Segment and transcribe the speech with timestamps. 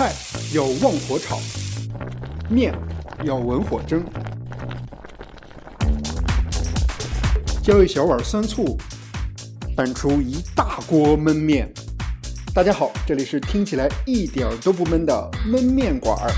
[0.00, 0.14] 菜
[0.54, 1.38] 要旺火炒，
[2.48, 2.72] 面
[3.22, 4.02] 要文火蒸，
[7.62, 8.78] 浇一小碗酸醋，
[9.76, 11.70] 拌出一大锅焖面。
[12.54, 16.32] 大家好，这里是听起来一点都不闷的焖面馆儿。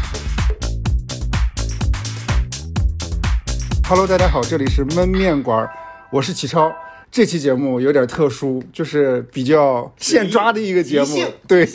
[3.89, 5.71] Hello，大家好，这里是焖面馆儿，
[6.11, 6.69] 我是启超。
[7.13, 11.19] 这期节目有点特殊，就是比较现抓的一个节目。
[11.47, 11.69] 对，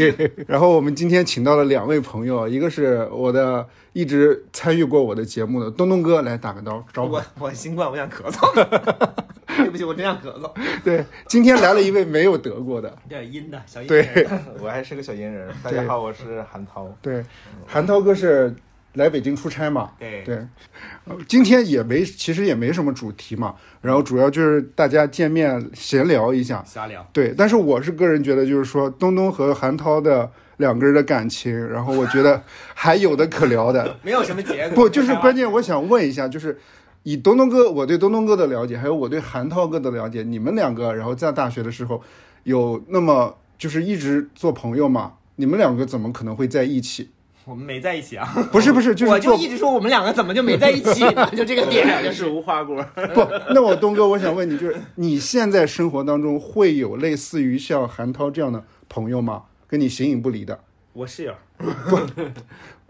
[0.48, 7.24] 然后我们今天请到了两位朋友，一个是我的一直参与过我的节目的东东哥，来打个招招呼我。
[7.38, 8.52] 我新冠，我想咳嗽。
[9.58, 10.52] 对不起，我真想咳嗽。
[10.84, 14.28] 对，今天来了一位没有得过的，有点阴的小阴对。
[14.60, 15.54] 我还是个小阴人。
[15.62, 16.92] 大家好，我是韩涛。
[17.00, 17.24] 对，
[17.68, 18.56] 韩涛哥是
[18.98, 19.92] 来北京出差嘛？
[19.98, 20.36] 对对，
[21.06, 26.64] 呃今天也没，其实也没什么主题嘛，然后主要就是大家见面闲聊一下。
[26.66, 27.08] 瞎聊。
[27.14, 33.96] 对，但是我是个人觉得，就是说东东和韩涛的两个人的感情，然后我觉得还有的可聊的。
[34.04, 34.84] 没有什么结果。
[34.84, 36.58] 不，就是关键，我想问一下，就是
[37.04, 42.02] 以东东哥，我对东东哥的了解，还有我对韩涛哥的了解，你们两个，然后在大学的时候
[42.44, 45.14] 有那么就是一直做朋友嘛？
[45.36, 47.12] 你们两个怎么可能会在一起？
[47.48, 48.28] 我们没在一起啊。
[48.52, 51.26] 不是不是，就是我就一直说我们两个怎么就没在一起呢？
[51.34, 52.04] 就这个点。
[52.04, 52.86] 就 是无花果。
[53.14, 59.44] 不，那我东哥，我想问你，就是你现在生活当中会有类似于像韩涛这样的朋友吗？
[59.68, 60.60] 跟你形影不离的？
[60.94, 61.34] 我室友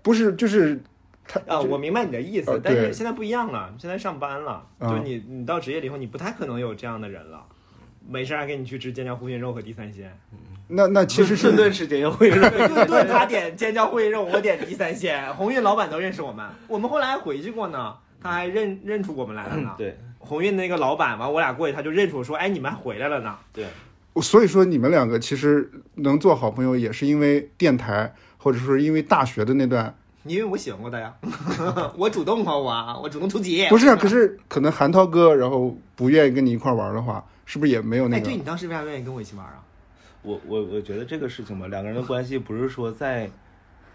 [0.01, 0.81] 不是，就是
[1.27, 7.43] 他啊，我明白你的意思呃，但是现在不一样了，现在上班了，啊就你你到职业了以后，你不太可能有这样的人了。
[8.09, 10.17] 没事儿还给你去吃尖椒护心肉和地三鲜，
[10.67, 12.49] 那那其实是 顿顿吃煎会肉。
[12.49, 15.33] 对，顿顿他点尖椒护心肉，我点地三鲜。
[15.35, 19.73] 鸿运老板都认识我们，我们后来还回去过呢，他还认认出我们来了呢。
[19.77, 23.35] 对鸿运那个老板，完我俩过去，他就认出我说：“哎，你们还回来了呢。
[23.53, 23.65] 对，
[24.21, 29.95] 所以说你们两个其实能做好朋友，也是因为电台，或者说因为大学的那段。”
[30.25, 31.13] 因为我喜欢过他呀，
[31.95, 33.65] 我主动啊，我我主动出击。
[33.69, 38.25] 不是啊， 可是可能韩涛哥然后不愿意跟你一块玩的话，是不是也没有那个哎，个？
[38.25, 39.63] 对你当时为啥愿意跟我一起玩啊？
[40.27, 43.29] 我我我觉得这个事情吧，两个人的关系不是说在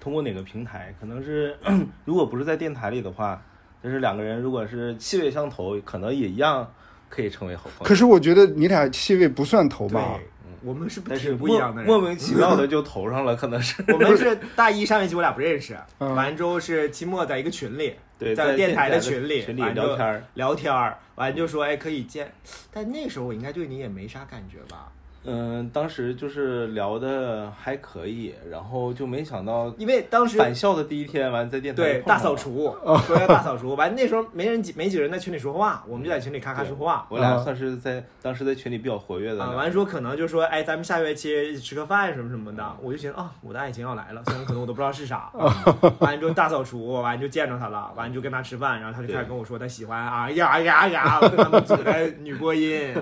[0.00, 1.54] 通过哪个平台，可能是
[2.06, 3.42] 如果不是在电台里的话，
[3.84, 6.72] 就是两个人如果是气味相投，可能也一样
[7.10, 7.84] 可以成为好朋友。
[7.84, 10.18] 可是我觉得你俩气味不算投吧？
[10.64, 11.90] 我们是不但是挺不一样的人。
[11.90, 20.22] 莫莫名其妙的就投上了，可能是我们是大一上学期我俩不认识，嗯完之后是期末在一个群里，对在电台的群里群里聊天儿。
[20.34, 22.32] 聊天儿，完就说哎可以见，
[22.72, 24.92] 但那时候我应该对你也没啥感觉吧，
[25.24, 32.74] 嗯，当时就是聊的还可以，然后就没想到因为当时返校的第一天，完在电台对大扫除，
[33.06, 37.06] 说要大扫除，完那时候没人几没几个人在群里说话，我们就在群里咔咔说话。
[37.08, 39.56] 我俩啊算是在当时在群里比较活跃的啊，两个。
[39.58, 45.30] 完说可能就说，哎，咱们下学期一起吃个饭什么什么的，我就寻思啊，我的爱情要来了，虽然可能我都不知道是啥。
[46.00, 52.92] 完之后大扫除，完就见着他了，完就跟他吃饭，然后他就开始跟我说他喜欢啊呀呀呀，跟他们组的女播音，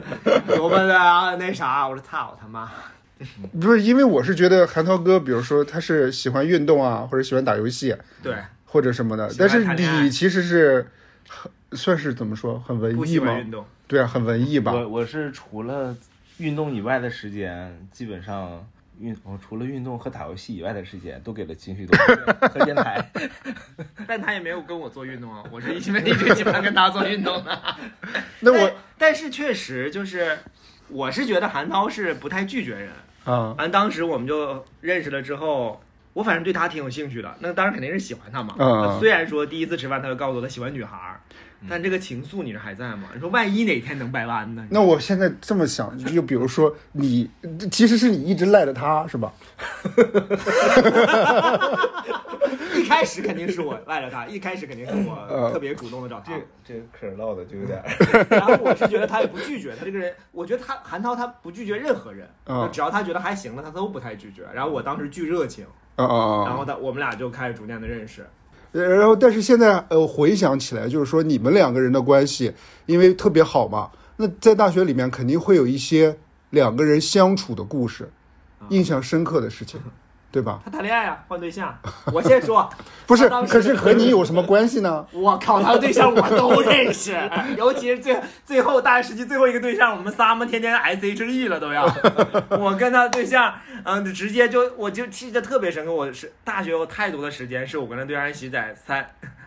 [0.54, 2.69] 多么的啊那啥，我说操他妈，
[3.60, 8.34] 不是，因为我是觉得韩涛哥，比如说他是喜欢运动啊，或者喜欢打游戏对，
[8.65, 9.65] 或者什么的，但是
[10.03, 10.91] 你其实是
[11.28, 13.38] 很算是怎么说，很文艺吗？
[13.38, 14.72] 运动，对啊，很文艺吧？
[14.72, 15.97] 我我是除了
[16.38, 18.66] 运动以外的时间，基本上
[18.98, 21.97] 运我除了运动和打游戏以外的时间，都给了情绪多
[22.48, 23.00] 和电台。
[24.09, 27.62] 但他也没有跟我做运动啊，我是因为一直喜欢跟他做运动的。
[28.41, 28.59] 那我
[28.98, 30.38] 但但是确实就是，
[30.91, 32.91] 我是觉得韩涛是不太拒绝人。
[33.25, 35.81] 啊，完，当时我们就认识了之后，
[36.15, 37.34] 我反正对他挺有兴趣的。
[37.41, 38.55] 那当然肯定是喜欢他嘛。
[38.59, 41.21] 嗯虽然说第一次吃饭他就告诉我他喜欢女孩儿，
[41.69, 43.09] 但这个情愫你这还在吗？
[43.15, 44.67] 你说万一哪天能掰弯呢？
[44.71, 47.28] 那我现在这么想，就比如说你，
[47.71, 49.31] 其实是你一直赖着他是吧？
[52.77, 56.43] 一开始肯定是我赖着他，一开始肯定是我嗯特别主动的找他这。
[56.65, 57.83] 这个嗑唠的就有点，
[58.31, 64.44] 然后我是觉得他也不拒绝，他这个人，我觉得他韩涛他不拒绝任何人，嗯只要他觉得还行了，他都不太拒绝。
[64.55, 65.66] 然后我当时巨热情！
[65.97, 68.27] 然后他我们俩就开始逐渐的认识。
[68.72, 72.53] 呃然后，但是现在呃，回想起来，就是说你们两个人的关系，
[72.86, 76.16] 因为特别好嘛，那在大学里面肯定会有一些
[76.51, 78.09] 两个人相处的故事，
[78.69, 79.80] 印象深刻的事情，
[80.32, 80.60] 对吧？
[80.65, 81.77] 他谈恋爱啊，换对象。
[82.12, 82.71] 我先说，
[83.06, 85.04] 不是，可是和你有什么关系呢？
[85.12, 87.18] 我靠，他的对象我都认识，
[87.59, 91.84] 尤其是最最后大学时期最后一个对象，我们仨嘛天天 S H E 了都要。
[92.50, 93.54] 我跟他对象，
[93.84, 95.92] 嗯，直接就我就记得特别深刻。
[95.92, 99.04] 我是大学有太多的时间是我跟他对象一起在三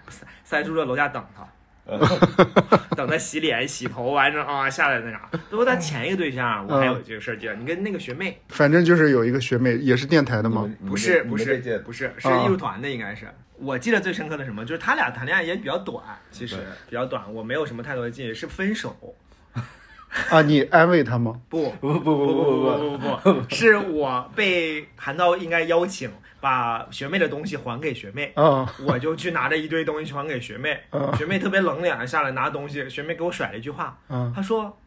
[0.10, 1.44] 三三宿舍楼下等他。
[2.96, 5.30] 等他洗脸、洗头完之后啊，下来那啥。
[5.50, 13.28] 不过他前一个对象，我还有这个事儿记得，你跟那个学妹反正就是有一个学妹也是电台的吗，不是不是不是是啊艺术团的，应该是。
[13.58, 16.58] 我记得最深刻的什么，就是他俩谈恋爱也比较短，其实
[16.90, 18.96] 比较短，我没有什么太多的记忆，是分手。
[20.30, 21.40] 啊，你安慰他吗？
[21.50, 26.10] 不不不不不不不不，不不不，是我被韩涛应该邀请
[26.44, 30.78] 把学妹的东西还给学妹，啊，我就去拿着一堆东西去还给学妹，
[31.18, 34.78] 学妹特别冷脸下来拿东西，学妹给我甩了一句话，啊她说：“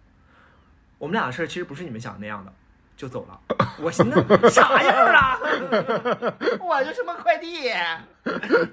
[0.98, 2.52] 我们俩的事儿其实不是你们想的那样的。”
[2.94, 3.40] 就走了，
[3.80, 5.38] 我寻思 啥样啊？
[6.60, 7.70] 我就什么快递，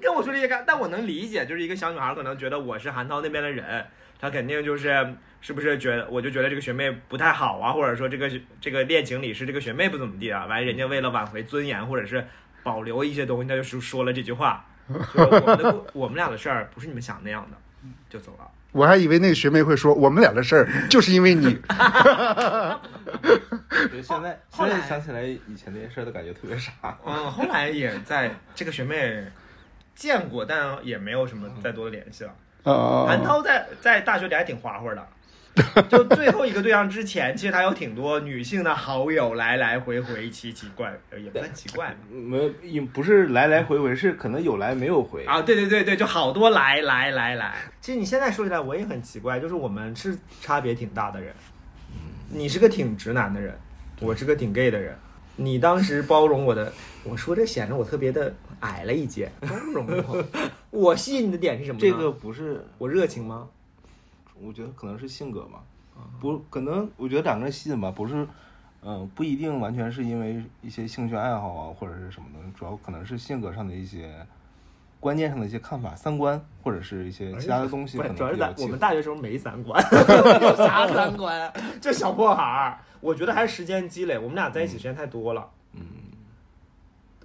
[0.00, 3.86] 跟我说这些干，但我能理解，就是一个小女孩可能觉得我是韩涛那边的人，
[4.18, 8.30] 她肯定就是是不是觉得，我就觉得这个学妹不太好啊，或者说这个
[8.62, 12.26] 这个恋情里是这个学妹不怎么地啊，完人家为了挽回尊严或者是
[12.64, 14.64] 保留一些东西，他就是说了这句话，
[15.14, 17.56] 就是我们的我们俩的事儿不是你们想那样的，
[18.10, 18.50] 就走了。
[18.72, 21.44] 我还以为那个学妹会说我们俩的事儿就是因为你，
[23.88, 26.72] 对现在后来现在想起来以前那些事儿都感觉特别傻。
[27.06, 29.24] 嗯，后来也在这个学妹
[29.94, 32.34] 见过，但也没有什么再多的联系了。
[32.64, 35.08] 啊韩涛在在大学里还挺花花的，
[35.88, 41.96] 就最后一个对象之前，其实他有挺多女性的好友来来回回，奇奇怪，呃也不算奇怪吧。
[42.10, 45.24] 没也不是来来回回，是可能有来没有回。
[45.24, 47.54] 啊，对对对对，就好多来来来来。
[47.80, 51.32] 其实你现在说起来，我也很奇怪，就是我们是差别挺大的人，
[52.30, 53.56] 你是个挺直男的人，
[54.00, 54.96] 我是个挺 gay 的人。
[55.36, 56.72] 你当时包容我的，
[57.04, 60.24] 我说这显得我特别的矮了一截，包容我。
[60.70, 61.80] 我吸引你的点是什么呢？
[61.80, 63.48] 这个不是，我热情吗？
[64.40, 65.62] 我觉得可能是性格吧，
[66.20, 66.88] 不可能。
[66.96, 68.26] 我觉得两个人吸引吧，不是，
[68.82, 74.26] 嗯、不一定完全是因为一些兴趣爱好啊或者是什么的，主要可能是性格上的一些
[75.00, 79.82] 观念上的一些看法、三观或者是一些其他的东西可能，我们大学时候没三观，
[80.42, 81.52] 有 啥三观？
[81.80, 84.18] 这小破孩儿，我觉得还是时间积累。
[84.18, 85.48] 我们俩在一起时间太多了。
[85.74, 85.82] 嗯，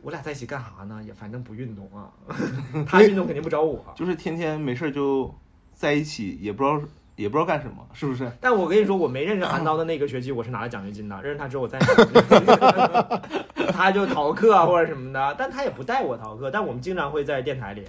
[0.02, 1.02] 我俩在一起干啥呢？
[1.06, 2.12] 也反正不运动啊，
[2.86, 3.84] 他运动肯定不找我。
[3.96, 5.34] 就是天天没事儿就
[5.74, 6.82] 在一起，也不知道
[7.20, 8.32] 也不知道干什么，是不是？
[8.40, 11.22] 但我跟你说，我没认识韩刀的那个学期，我是拿了奖学金的。
[11.22, 13.22] 认识他之后，我再拿了
[13.74, 16.50] 他就逃课啊或者什么的，但他也不带我逃课。
[16.50, 17.84] 但我们经常会在电台里，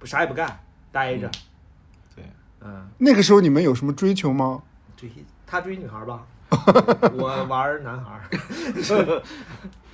[0.00, 0.58] 不啥也不干，
[0.90, 1.30] 待着。
[2.16, 2.24] 对，
[2.62, 4.60] 嗯，那个时候你们有什么追求吗？
[4.96, 5.08] 追
[5.46, 6.26] 他追女孩吧，
[7.14, 8.20] 我玩男孩。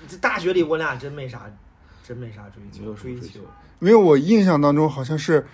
[0.08, 1.42] 这大学里我俩真没啥，
[2.02, 2.80] 真没啥追求。
[2.80, 3.46] 没有追追求求
[3.80, 5.46] 因为我印象当中好像是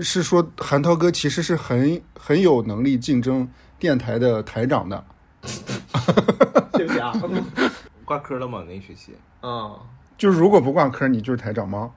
[0.00, 3.48] 是说韩涛哥其实是很很有能力竞争
[3.78, 5.04] 电台的台长的。
[6.72, 7.12] 对不起啊。
[8.04, 8.64] 挂科了吗？
[8.66, 9.78] 那一学期嗯，
[10.18, 11.92] 就是如果不挂科，你就是台长吗？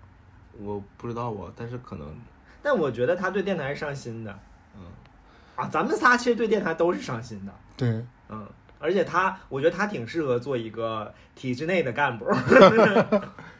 [0.59, 2.07] 我不知道啊，但是可能
[2.61, 4.39] 但我觉得他对电台是上心的。
[4.75, 4.85] 嗯，
[5.55, 7.53] 啊，咱们仨其实对电台都是上心的。
[7.75, 7.89] 对，
[8.29, 8.47] 嗯，
[8.77, 12.25] 而且他，我觉得他挺适合做一个体制内的干部。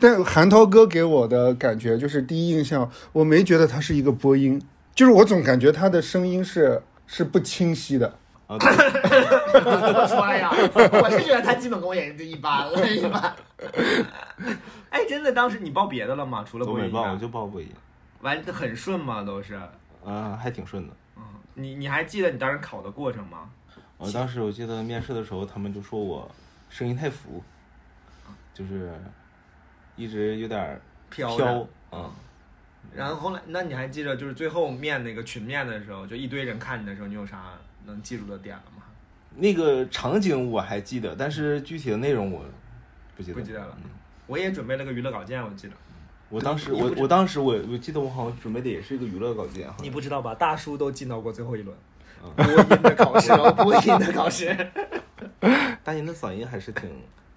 [0.00, 4.60] 但韩涛哥给我的感觉就是第一印象，我没觉得他是一个播音，
[4.94, 8.18] 就是我总感觉他的声音是是不清晰的。
[8.46, 10.50] 啊，对怎么说呀？
[10.52, 13.34] 我是觉得他基本功也就一般了，一般。
[14.90, 16.44] 哎，真的，当时你报别的了吗？
[16.46, 17.68] 除了都没报，播音啊我就报播音，
[18.20, 19.22] 完很顺吗？
[19.22, 19.58] 都是。
[20.04, 20.92] 啊，还挺顺的。
[21.16, 21.22] 嗯，
[21.54, 23.48] 你你还记得你当时考的过程吗？
[23.96, 26.30] 我当时我记得面试的时候，他们就说我
[26.68, 27.42] 声音太浮，
[28.52, 28.92] 就是
[29.96, 31.36] 一直有点儿飘。
[31.90, 32.10] 啊。
[32.94, 37.52] 然后后来，那你还记得就是最后面那个群面的时候，就一堆人看你的时候，你有啥
[37.86, 38.82] 能记住的点了吗？
[39.36, 42.44] 那个场景我还记得，但是具体的内容我
[43.16, 43.34] 不记得。
[43.34, 43.90] 不记得了嗯
[44.26, 45.74] 我也准备了个娱乐稿件，我记得。
[46.30, 49.76] 我当时我我当时我我记得我好像准备的也是一个娱乐稿件哈。
[49.82, 50.34] 你不知道吧？
[50.34, 51.76] 大叔都进到过最后一轮
[52.22, 54.46] 嗯播音的考试哦，播音的考试。
[55.82, 56.88] 大年的 嗓音还是挺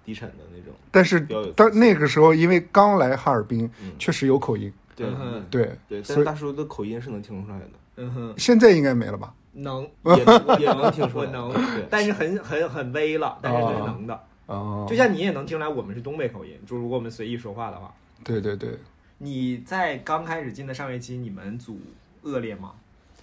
[0.08, 0.72] 低沉的那种。
[0.90, 4.72] 但是比较有当那个时候，因为刚来哈尔滨，嗯确实有口音。
[4.96, 5.06] 对
[5.50, 9.34] 对对，但所以是大叔的口音是能听出来的，嗯哼，现在应该没了吧？
[9.52, 11.30] 能，也也能听出来。
[11.30, 14.18] 能对，但是很很很微了，但是是能的。
[14.46, 17.92] 哦，就像你也能听出来我们是东北口音，就如果我们随意说话的话。
[18.24, 18.78] 对对对，
[19.18, 21.78] 你在刚开始进的上学期，你们组
[22.22, 22.72] 恶劣吗？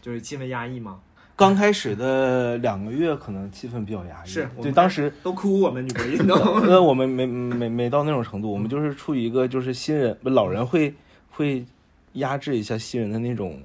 [0.01, 0.99] 就是气氛压抑吗？
[1.35, 6.35] 刚开始的两个月可能气氛比较压抑，对，是我们当时都哭我们女播音都。
[6.65, 10.93] 那我们没没没到那种程度，我们就是处于一个就是新人不老人会
[11.29, 11.65] 会
[12.13, 13.61] 压制一下新人的那种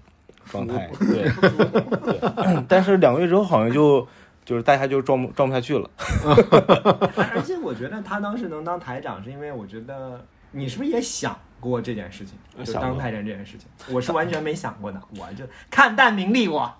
[0.46, 4.04] 状态， 对对，但是两个月之后好像就
[4.44, 5.88] 就是大家就装不装不下去了，
[7.34, 16.72] 而且我觉得他当时能当台长，是因为我觉得你是不是也想过这件事情，就当太监这件事情，我是完全没想过的，我就看淡名利我。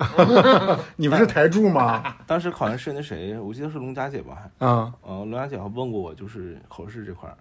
[0.97, 2.17] 你不是台柱吗？
[2.27, 7.37] 当时好像是那谁，我记得是龙佳姐吧，还啊，呃，龙佳姐还问过我，就是口试这块儿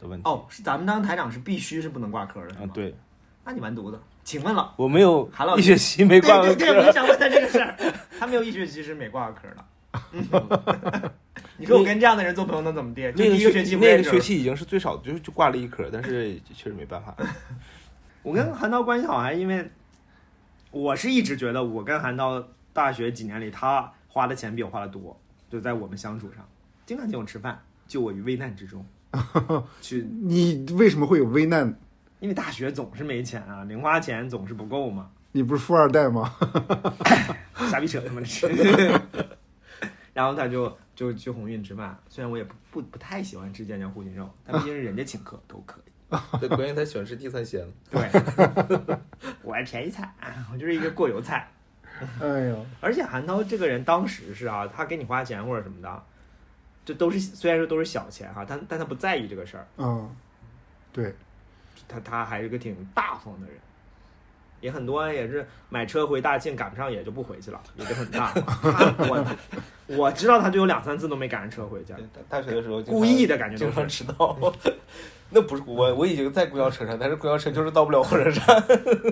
[0.00, 0.28] 的问题。
[0.28, 2.94] 哦，是咱们当台长是必须是不能挂科的，是吗，啊对，
[3.44, 3.98] 那你完犊子。
[4.24, 7.76] 请问了，我没有韩老师一学期没挂过对对对，我就科，想问他这个事儿，
[8.18, 9.64] 他没有一学期是没挂过科的。
[10.12, 10.24] 嗯
[11.56, 13.02] 你说我跟这样的人做朋友能怎么地？
[13.12, 17.14] 就那个第一个学期不那个学期已经是最少的，就就挂了一科，但是确实没办法。
[18.22, 19.70] 我跟韩涛关系好，还因为
[20.70, 22.42] 我是一直觉得我跟韩涛
[22.72, 25.18] 大学几年里，他花的钱比我花的多，
[25.50, 26.44] 就在我们相处上，
[26.86, 28.84] 经常请我吃饭，救我于危难之中。
[29.80, 31.72] 去，你为什么会有危难？
[32.18, 36.34] 因为大学总是没钱啊，零花钱总是不够嘛，你不是富二代吗？
[37.70, 38.48] 瞎逼扯他们吃。
[40.14, 45.90] 然后他就就去鸿运吃饭，虽然我也不不不太喜欢吃尖椒护心肉，但毕竟是人家请客都可以。
[46.38, 47.66] 对，关键他喜欢吃地三鲜。
[47.90, 48.08] 对，
[49.42, 50.14] 我是便宜菜，
[50.52, 51.50] 我就是一个过油菜。
[52.20, 56.02] 哎呦， 而且韩涛这个人当时是啊，他给你花钱或者什么的，
[56.84, 60.14] 这都是虽然说都是小钱哈、但但他不在意这个事儿，嗯，
[60.92, 61.14] 对，
[61.88, 63.56] 他他还是个挺大方的人。
[64.64, 68.32] 也很多也是买车回大庆赶不上也就不回去了，也就很 大
[68.96, 69.26] 我
[69.88, 71.94] 我知道他就有两三次都没赶上车回家，
[72.30, 73.70] 大学的时候故意的感觉经。
[73.70, 74.34] 常迟到。
[75.28, 78.64] 那不是我，我已经在公交车上，但是公交车就是到不了火车站。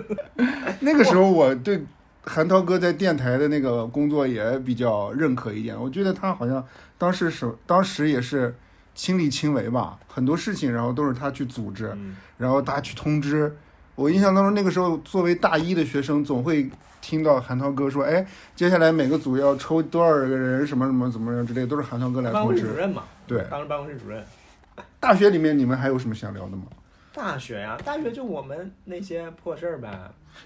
[0.81, 1.85] 那个时候我对
[2.23, 6.67] 韩涛哥在电台的那个工作也比较认可一点，我觉得他好像
[6.97, 8.55] 当时是当时也是
[8.95, 13.55] 亲力亲为吧，很多事情然后都是他去组织，嗯，然后他去通知。
[13.95, 16.69] 我印象当中，那个时候作为大一的学生，总会
[17.01, 22.67] 听到韩涛哥说：“哎，接下来每个组要抽多少个人，什么什么怎么样之类，都是韩涛哥来办公通知。
[22.67, 24.25] 室主任嘛，对，当时办公室主任。
[24.99, 26.65] 大学里面你们还有什么想聊的吗？
[27.15, 29.91] 大学呀、大学就我们那些破事儿呗。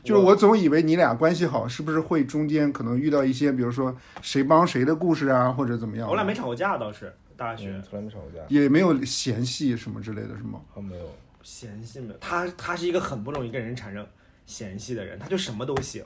[0.02, 6.08] 就是我总以为你俩关系好，是不是会中间可能遇到一些，比如说谁帮谁的故事啊，或者怎么样？
[6.08, 7.70] 我俩没吵过架倒是，大学。
[7.70, 10.58] 嗯从来没吵过架，也没有嫌隙什么之类的，是吗？
[10.74, 11.04] 好像没有。
[11.46, 12.18] 嫌弃没有？
[12.18, 14.04] 他他是一个很不容易跟人产生
[14.46, 16.04] 嫌隙的人，他就什么都行。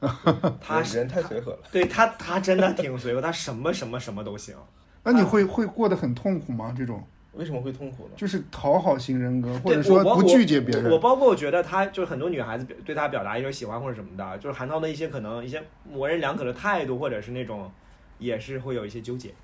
[0.58, 1.58] 他人太随和了。
[1.70, 4.56] 对他他真的挺随和，他什么什么什么都行。
[5.04, 6.74] 那你会会过得很痛苦吗？
[6.74, 8.12] 这种为什么会痛苦呢？
[8.16, 10.90] 就是讨好型人格，或者说不拒绝别人。
[10.90, 17.70] 我包括我觉得他就是很多女孩子对他表达一种喜欢或者什么的，就是韩涛的一些可能一些模棱两可的态度，或者是那种
[18.18, 19.34] 也是会有一些纠结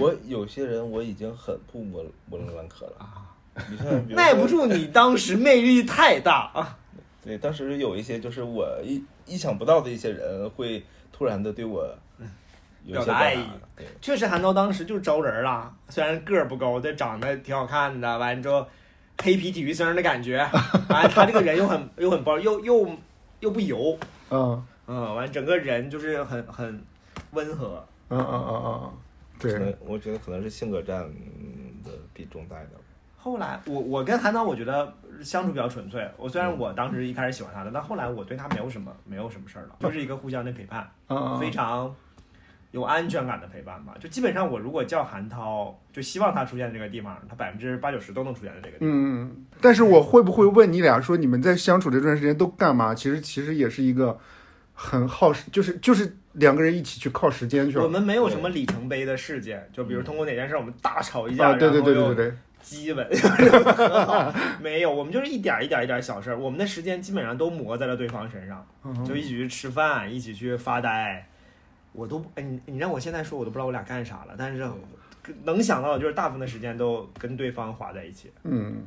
[0.00, 2.96] 我有些人我已经很不模模棱两可了。
[2.98, 3.33] 啊，
[4.08, 4.46] 耐不。
[4.46, 6.78] 住你当时魅力太大啊。
[7.22, 11.88] 对，当时有一些就是我意意想不到的一些人会突然的对我
[12.84, 13.38] 有表达爱意
[13.74, 18.18] 对，确实，韩涛当时就招人了，虽然个儿不高，但长得挺好看的。
[18.18, 18.66] 完之后，
[19.22, 20.36] 黑皮体育生的感觉，
[20.90, 22.90] 完他这个人又很又很包，又又
[23.40, 23.98] 又不油，
[24.30, 26.84] 嗯嗯，完整个人就是很很
[27.30, 27.82] 温和。
[28.10, 28.92] 嗯嗯嗯嗯，
[29.40, 31.00] 对，我觉得可能是性格占
[31.82, 32.78] 的比重大一点。
[33.24, 36.06] 后来，我我跟韩涛，我觉得相处比较纯粹。
[36.18, 40.86] 我虽然我当时一开始喜欢他的，但后来我对他没有什么没有什么事儿了，就是一个互相的陪伴，
[41.40, 41.90] 非常
[42.72, 43.94] 有安全感的陪伴吧。
[43.98, 48.88] 就基本上，我如果叫韩涛，就希望他出现在这个地方，他百分之八九十都能出现在这个地方。
[48.90, 52.94] 嗯，嗯，但是我会不会问你俩说你们在相处这段时间都干嘛？
[52.94, 54.18] 其实其实也是一个
[54.74, 57.84] 很耗时，就是就是两个人一起去靠时间去了。
[57.84, 63.06] 我们没有什么里程碑的事件，就比如通过哪件事我们大吵一架，啊，对对对对对对，激吻，
[63.76, 71.26] 很好没有，我们就是一点儿一点儿一点儿小事儿，我们的时间基本上都磨在了对方身上，嗯就一起去吃饭，一起去发呆。
[71.92, 74.66] 我都哎，你你让我现在说，我都不知道我俩干啥了，但是
[75.44, 78.32] 能想到的就是大部分的时间都跟对方花在一起。
[78.42, 78.82] 嗯，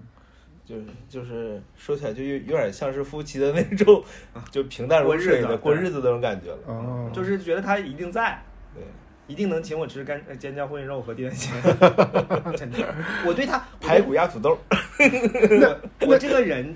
[0.65, 4.03] 就是就是说起来就有有点像是夫妻的那种，
[4.51, 6.57] 就平淡如水的过过日子日子那种感觉了。
[6.67, 8.43] 哦，就是觉得他一定在，
[8.75, 8.83] 对，
[9.27, 11.61] 一定能请我吃干呃尖椒烩肉和地三鲜。
[12.55, 16.73] 真的，我对他排骨压土豆，我我这个人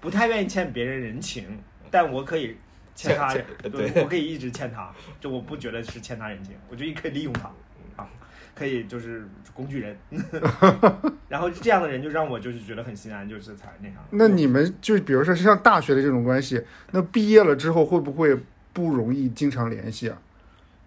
[0.00, 1.58] 不太愿意欠别人人情，
[1.90, 2.56] 但我可以
[2.94, 7.50] 欠他欠人，对对我可以一直欠他，就我不觉得是欠他人情，我觉得可以利用他
[7.96, 8.08] 啊，
[8.54, 9.96] 可以就是工具人，
[11.28, 13.96] 然后这样的人就让我就是觉得很心安，就是才那啥。
[14.10, 18.38] 那你们就比如说像大学的这种关系，那毕业了之后会不会
[18.74, 20.18] 不容易经常联系啊？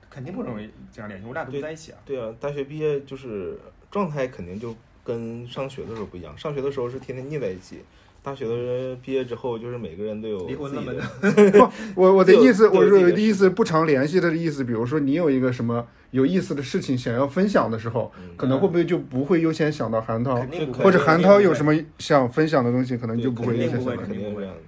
[0.09, 1.97] 肯定不容易这样联系，我俩都不在一起啊。
[2.05, 3.57] 对啊，大学毕业就是
[3.91, 6.37] 状态肯定就跟上学的时候不一样。
[6.37, 7.83] 上学的时候是天天腻在一起，
[8.23, 10.81] 大学的毕业之后，就是每个人都有离婚了
[11.21, 20.35] 自己吗 的我我的意思，我说都有自己的我的意思不常联系的意思，比如说你有一个什么有意思的事情想要分享的时候，嗯可能会不会就不会优先想到韩涛，
[20.73, 21.73] 或者韩涛有什么？
[21.99, 24.61] 想分享的东西，可能就不会优肯定会先想到你，肯定是这样的。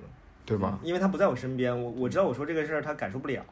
[0.43, 0.79] 对吧？
[0.83, 3.43] 因为他不在我身边，我我知道我说这个事儿他感受不了。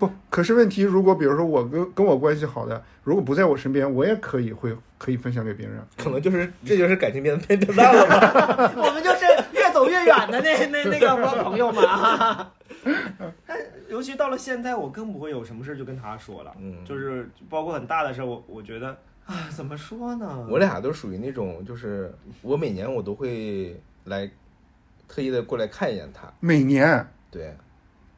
[0.00, 5.78] 不，可是问题，如果比如说我跟跟我关系好的，如果不在我身边，我也可以会可以分享给别人。
[5.98, 8.72] 可能就是这就是感情变变变淡了吧？
[8.82, 11.14] 我们就是越走越远的那那那个
[11.44, 12.50] 朋友嘛。
[13.46, 13.58] 但
[13.90, 20.46] 尤其到了现在，我更不会有什么事就跟他说了，嗯就是包括很大的事，我我觉得啊，怎么说呢？
[20.48, 24.30] 我俩都属于那种，就是我每年我都会来
[25.06, 26.32] 特意的过来看一眼他。
[26.40, 27.54] 每年对，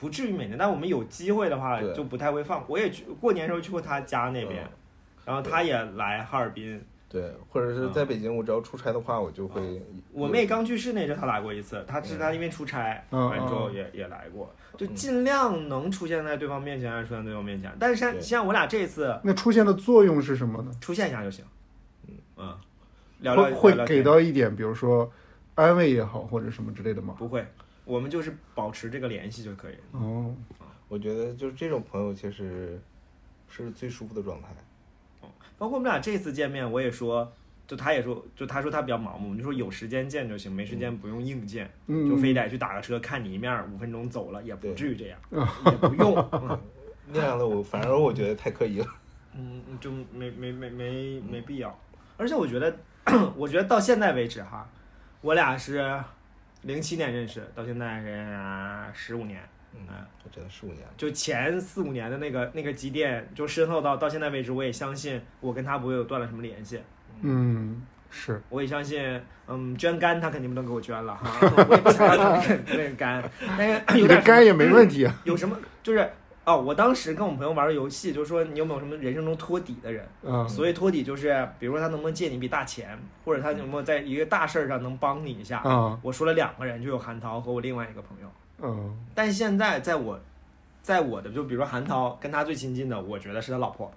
[0.03, 2.65] 不至于每年，但我们有机会的话就不太会放。
[2.67, 4.71] 我也去过年时候去过他家那边，嗯
[5.25, 6.83] 然后他也来哈尔滨。
[7.09, 9.81] 对，或者是在北京，我只要出差的话，我就会。
[10.11, 11.85] 我妹刚去世那阵，她来过一次。
[11.87, 17.71] 他是她因为出差，嗯完之后也也来过，就尽量能出现在对方面前，还是出现在对方面前。
[17.79, 20.73] 但是像像我俩这次那出现的作用是什么呢？
[20.81, 21.45] 出现一下就行，
[22.09, 22.59] 嗯嗯，
[23.21, 25.09] 聊聊会会给到一点，比如说
[25.55, 27.15] 安慰也好，或者什么之类的吗？
[27.19, 27.47] 不会，
[27.85, 29.75] 我们就是保持这个联系就可以。
[29.93, 30.35] 哦，
[30.89, 32.81] 我觉得就是这种朋友，其实
[33.49, 34.49] 是最舒服的状态。
[35.21, 37.33] 哦包括我们俩这次见面，我也说，
[37.69, 46.59] 就他也说，就他说他比较忙嘛，我们就说有时间见就行，没时间不用硬见，嗯，就非得去打个车看你一面，五分钟走了，也不至于这样，也不用， 嗯
[47.15, 48.87] 那样的我，反而我觉得太刻意了。
[49.35, 51.79] 嗯，就没没没没没必要。
[52.17, 52.77] 而且我觉得，
[53.37, 54.69] 我觉得到现在为止哈，
[55.21, 56.03] 我俩是
[56.63, 58.37] 零七年认识，到现在是
[58.93, 59.41] 十五年，
[59.75, 60.93] 嗯嗯，我真的十五年了。
[60.97, 66.81] 就前四五年的那个那个积淀，就深厚到到现在为止，我也相信我跟他不会有断了什么联系。
[67.21, 71.31] 嗯，是，我也相信，嗯，捐肝他肯定不能给我捐了哈，
[71.69, 75.15] 我也不想要他 那个那个肝，但是你有点的肝也没问题啊。
[75.25, 76.09] 有什么就是
[76.45, 80.05] 哦，我当时跟我们朋友玩的游戏，就是说你有没有什么人生中托底的人？
[80.23, 85.63] 嗯，所谓托底就是，比如说他能不能借你一笔大钱，或者他有没有在一个大事儿上能帮你一下。
[85.65, 88.29] 嗯，我说了两个人，就有韩涛和我另外一个朋友。
[88.61, 90.19] 嗯，但现在在我，
[90.83, 93.93] 在我的就比如说韩涛跟他最亲近的，我觉得是他老婆。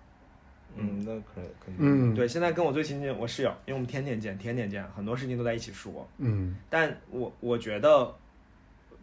[0.78, 1.78] 嗯，那可能肯定。
[1.80, 6.06] 嗯，，对，现在跟我最亲近我室友，因为我们天天见，天天见，很多事情都在一起说。
[6.18, 8.14] 嗯，但我我觉得，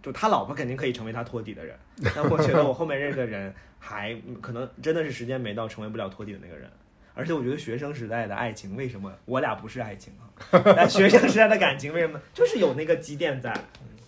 [0.02, 1.78] 就他老婆肯定可以成为他托底的人，
[2.15, 6.69] 但我觉得我后面认识的人还可能真的是时间没到，成为不了托底的那个人。
[7.15, 10.26] 而且我觉得学生时代的爱情，为什么我俩不是爱情啊？
[10.75, 13.54] 但学生时代的感情为什么就是有那个积淀在，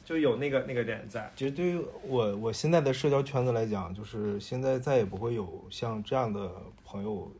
[0.04, 1.30] 就有那个那个点在。
[1.36, 6.50] 其实对于我我现在的社交圈子来讲，就是现在再也不会有像这样的
[6.84, 7.30] 朋友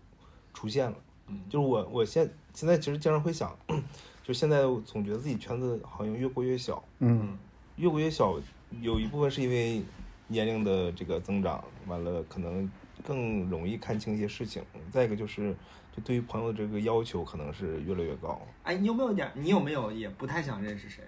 [0.53, 0.97] 出现了。
[1.29, 3.57] 嗯就是我我现现在其实经常会想，
[4.23, 7.39] 就现在总觉得自己圈子好像越过越小，嗯，
[7.77, 8.39] 越过越小，
[8.81, 9.83] 有一部分是因为
[10.29, 12.71] 年龄的这个增长，完了可能
[13.03, 14.63] 更容易看清一些事情。
[14.91, 15.55] 再一个就是，
[15.95, 18.41] 就对于朋友的这个要求可能是越来越高。
[18.63, 19.31] 哎，你有没有一点？
[19.35, 21.03] 你有没有也不太想认识谁？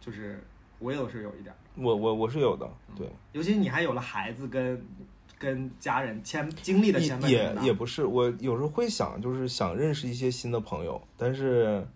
[0.00, 0.42] 就是
[0.78, 4.86] 我有是有一点，我我我是有的，对，尤其你还有了孩子跟
[5.38, 11.86] 跟家人牵经历的也牵绊也也不是，我有时候会想，就是想认识一些新的朋友，但是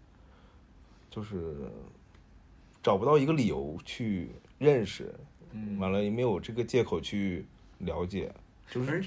[1.09, 1.57] 就是
[2.83, 5.15] 找不到一个理由去认识，
[5.53, 5.79] 嗯。
[5.79, 7.47] 完了也没有这个借口去
[7.79, 8.33] 了解，
[8.71, 9.05] 就是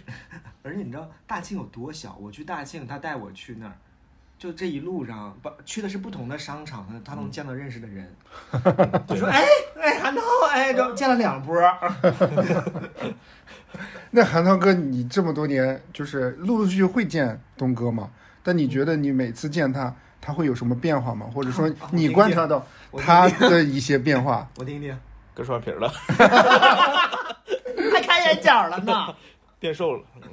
[0.64, 2.18] 而且 你知道大庆有多小？
[2.20, 3.76] 我去大庆，他带我去那儿，
[4.38, 8.14] 就这一路上，不去的是不同的商场，他他能见到认识的人，
[9.08, 9.44] 就说哎
[9.78, 11.60] 哎韩涛哎， 见了两波，
[14.12, 18.12] 那韩涛哥，你这么多年就是陆陆续续会见东哥吗？
[18.44, 21.28] 但你觉得你每次见他，他会有什么变化吗？
[21.32, 22.66] 或者说 你观察到
[22.98, 24.48] 他的一些变化？
[24.58, 24.98] 我听听，
[25.36, 25.88] 割双眼皮儿了，
[27.94, 29.14] 还开眼角了呢，
[29.60, 30.30] 变瘦了，嗯，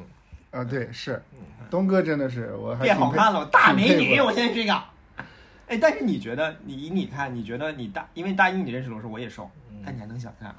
[0.60, 1.22] 啊，对，是
[1.70, 4.82] 东哥真的是我还变好看了，大美女，我现在是个。
[5.68, 9.50] 哎，但是你觉得你以你看，你觉得你大，因为大一你认识我时候我也瘦，
[9.84, 10.56] 但你还能想起来吗？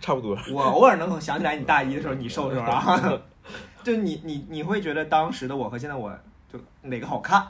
[0.00, 0.38] 差不多。
[0.52, 3.18] 我偶尔能想起来你大一的时候你瘦的时候啊，
[3.82, 6.16] 就你你你会觉得当时的我和现在我
[6.52, 7.44] 就哪个好看？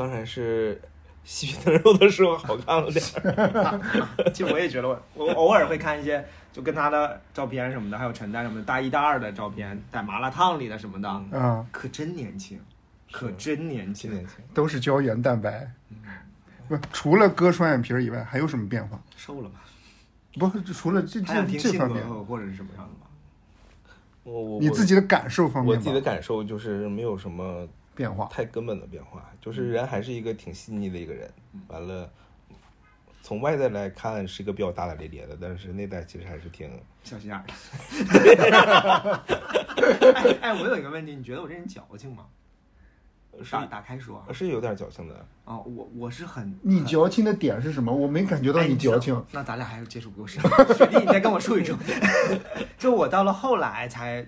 [0.00, 0.80] 当然是
[1.24, 3.80] 细皮嫩肉的时候好看了点儿。
[4.32, 12.58] 其实我也觉得我我偶尔会看一些就跟他的照片什么的，还有陈丹什么的，大一大二的照片，在麻辣烫里的什么的，啊，可真年轻，
[13.12, 14.10] 可真年轻。
[14.10, 15.70] 年轻，都是胶原蛋白。
[16.66, 18.98] 不，除了割双眼皮以外，还有什么变化？
[19.14, 19.60] 瘦了吧？
[20.38, 23.06] 不，除了这这这方面，或者是什么样的吧？
[24.24, 27.68] 我我你自己的感受方面我自己的感受就是没有什么
[28.00, 28.26] 变化？
[28.32, 31.30] 太根本的变化，就是人还是一个挺细腻的一个人。
[31.68, 32.10] 完了，
[33.20, 36.70] 从外在来看是一个比较大大咧咧的，但是内在其实还是挺
[37.04, 37.52] 小心眼儿的。
[40.14, 42.24] 哎哎，我有一个问题，你觉得我这人矫情吗？
[43.42, 45.14] 是打打开说啊是有点矫情的。
[45.44, 47.92] 啊，我我是很你矫情的点是什么？
[47.94, 49.22] 我没感觉到哎你矫情。
[49.30, 50.42] 那咱俩还是接触不够深。
[50.74, 51.76] 学弟，你再跟我说一说。
[52.78, 54.26] 就我到了后来才，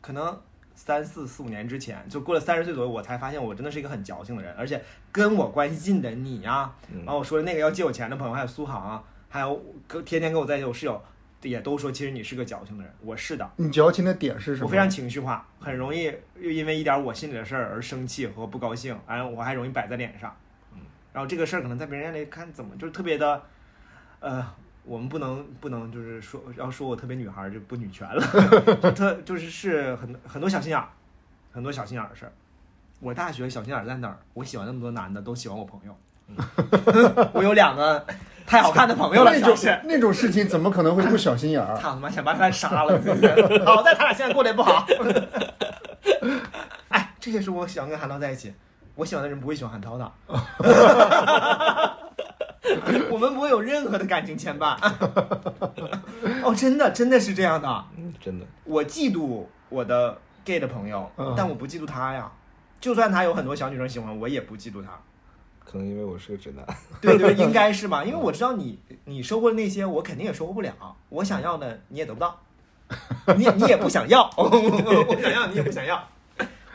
[0.00, 0.40] 可能
[0.78, 11.02] 三四四五年之前，就过了三十岁左右，我才发现我真的是一个很矫情的人，而且跟我关系近的你啊，嗯然后我说的那个要借我钱的朋友，还有苏杭啊，还有跟天天跟我在一起我室友，
[11.42, 12.94] 也都说其实你是个矫情的人。
[13.00, 14.66] 我是的，你矫情的点是什么？
[14.66, 16.04] 我非常情绪化，很容易
[16.38, 20.34] 又因为一点我心里的事儿而生气和不高兴，然后我还容易摆在脸上。
[20.74, 20.80] 嗯
[21.12, 23.42] 然后这个事儿可能在别人眼里看怎么就是特别的，
[24.20, 24.46] 呃，
[24.88, 28.22] 我们不能不能就是说要说我特别女孩儿就不女权了，
[28.82, 30.88] 就特就是是很很多小心眼儿，
[31.52, 32.32] 很多小心眼儿的事儿。
[33.00, 34.18] 我大学小心眼儿在哪儿？
[34.34, 35.94] 我喜欢那么多男的都喜欢我朋友，
[37.34, 38.04] 我有两个
[38.46, 39.54] 太好看的朋友了，那种。
[39.84, 41.76] 那种事情怎么可能会不小心眼儿？
[41.76, 42.98] 操他妈，想把他俩杀了！
[43.64, 44.86] 好在他俩现在过得也不好。
[46.88, 48.52] 哎，这也是我喜欢跟韩涛在一起。
[48.94, 50.12] 我喜欢的人不会喜欢韩涛的，
[53.10, 54.76] 我们不会有任何的感情牵绊。
[56.42, 57.84] 哦，真的，真的是这样的。
[57.96, 58.46] 嗯，真的。
[58.64, 62.30] 我嫉妒我的 gay 的朋友嗯，但我不嫉妒他呀。
[62.80, 64.90] 就算他有很多小女生喜欢，我也不嫉妒他。
[65.64, 66.64] 可能因为我是个直男，
[67.00, 68.02] 对对，应该是吧？
[68.06, 70.72] 因为我知道你你收获的那些，我肯定也收获不了。
[71.10, 72.40] 我想要的你也得不到，
[73.36, 76.02] 你也你也不想要，我想要你也不想要。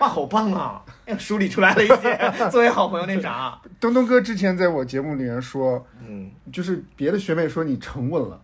[0.03, 0.83] 哇，好棒啊！
[1.05, 2.19] 哎梳理出来了一些
[2.51, 3.57] 作为好朋友那啥。
[3.79, 8.41] 东东哥之前在我节目里面说，嗯，就是别的学妹说你沉稳了，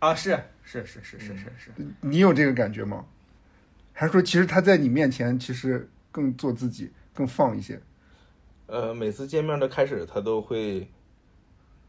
[0.00, 1.70] 啊，是是是是是是是，
[2.02, 3.06] 你有这个感觉吗？
[3.94, 7.80] 还是说其实他在你面前其实更做自己，更放一些？
[8.66, 10.86] 呃，每次见面的开始，他都会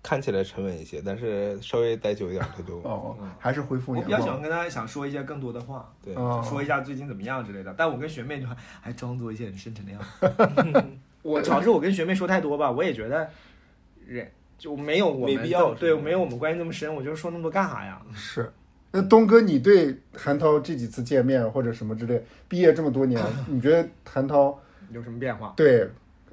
[0.04, 7.74] 看起来沉稳一些，但是稍微待久一点，他就哦，还是恢复年我比较喜欢跟大家想说一些更多的话，对，哦，说一下最近怎么样之类的。
[7.78, 10.84] 但我跟学妹就还还装作一些很深沉的样子。
[11.22, 13.30] 我主要是我跟学妹说太多吧，我也觉得
[14.08, 16.94] 人就没有我们没必要对，没有我们关系那么深。
[16.94, 18.02] 我就说那么多干啥呀？
[18.16, 18.52] 是。
[18.94, 24.60] 那东哥，你对韩涛这几次见面或者什么之类，毕业这么多年， 你觉得韩涛
[24.92, 25.54] 有什么变化？
[25.56, 25.88] 对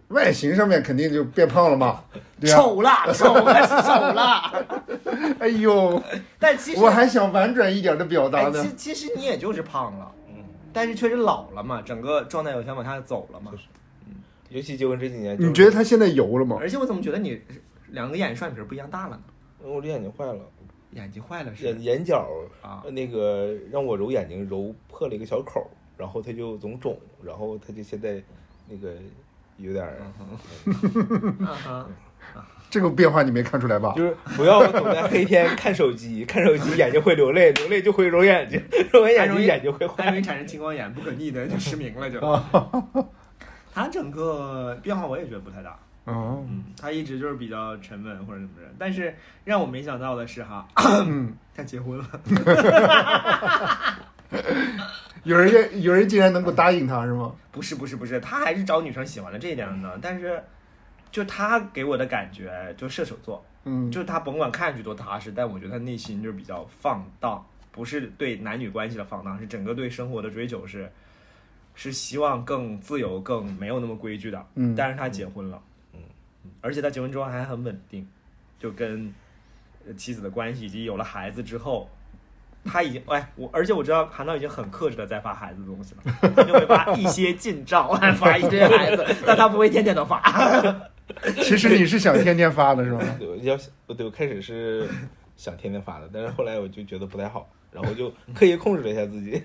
[0.08, 2.02] 外形上面肯定就变胖了嘛？
[2.40, 2.56] 对啊。
[2.56, 4.66] 丑了，丑还是丑了。
[5.40, 6.02] 哎呦，
[6.38, 8.62] 但其实我还想婉转一点的表达哎，呢。
[8.62, 13.52] 其其实你也就是胖了，嗯，但是确实老了嘛，整个状态有想往下走了嘛。
[13.54, 14.14] 嗯
[14.50, 16.56] 尤其结婚这几年，就是你觉得他现在油了吗？
[16.58, 17.38] 而且我怎么觉得你
[17.88, 19.22] 两个眼双眼皮不一样大了呢？
[19.62, 20.40] 我这眼睛坏了，
[20.92, 22.26] 眼睛坏了是眼眼角
[22.62, 25.68] 啊，那个让我揉眼睛揉破了一个小口儿，
[25.98, 28.22] 然后它就总肿，然后它就现在
[28.66, 28.94] 那个
[29.58, 29.96] 有点儿，
[30.66, 30.74] 嗯
[31.64, 31.86] 哼
[32.70, 33.94] 这个变化你没看出来吧？
[33.96, 40.04] 就是不要总在黑天看手机，看手机眼睛会流泪，流泪就会揉眼睛，揉完眼睛眼睛会坏。
[40.04, 42.20] 还容易产生青光眼，不可逆的就失明了就。
[43.74, 50.68] 他整个变化我也觉得不太大，哦，嗯，他一直就是比较沉稳或者怎么着，但是让我没想到的是哈，
[51.06, 52.04] 嗯， 他结婚了，
[55.28, 57.34] 有人也有人竟然能够答应他是吗？
[57.52, 60.42] 不是不是不是，他还是找女生喜欢的这一点呢，但是
[61.10, 70.90] 就他给我的感觉就射手座，嗯，就是他甭管看上去多踏实，但我觉得他内心就是比较放荡，不是对男女关系的放荡，是整个对生活的追求是，
[71.74, 74.46] 是希望更自由、更没有那么规矩的。
[74.54, 75.62] 嗯但是他结婚了，
[75.92, 76.00] 嗯，
[76.62, 78.08] 而且他结婚之后还很稳定，
[78.58, 79.12] 就跟
[79.86, 81.86] 呃妻子的关系以及有了孩子之后。
[82.68, 90.22] 他已经哎，我而且我知道韩导已经很克制的在发孩子的东西了，他就会发一些近照， 发一堆孩子， 但他不会天天都发。
[91.42, 93.00] 其实你是想天天发的是吗？
[93.18, 94.86] 对，我要我对我开始是
[95.36, 99.42] 想天天发的，但是后来我就觉得不太好，然后就刻意控制了一下自己。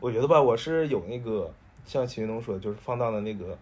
[0.00, 1.48] 我觉得吧，我是有那个
[1.86, 3.56] 像秦云龙说的，就是放荡的那个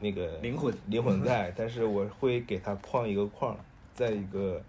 [0.00, 3.56] 那个灵魂灵魂在，但是我会给他框一个框，
[3.94, 4.60] 在一个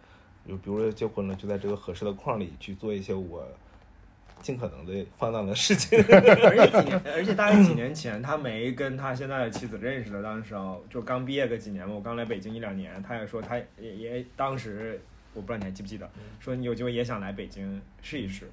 [0.47, 3.47] 就比如说结婚了，就在这个合适的框里去做一些我
[4.41, 5.97] 尽可能的放荡的事情。
[6.07, 15.01] 而且几年，而且大概几年前，他没跟他现在的妻子认识的，当时候就刚毕业个几年嘛，我刚来北京一两年，他也说他也也当时
[15.33, 16.07] 我不知道你还记不记得，
[16.39, 18.49] 说你有机会也想来北京试一试，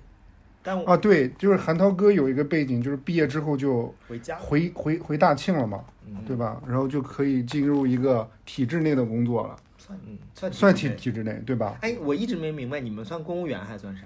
[0.63, 6.63] 但我啊，对，就是韩涛哥有一个背景，就是毕业之后就回家回回回大庆了嘛，嗯对吧？
[6.67, 9.57] 然后就可以进入一个体制内的工作了，
[9.93, 11.77] 算嗯，算算体体制内对吧？
[11.83, 14.03] 哎，我一直没明白你们算公务员还算啥？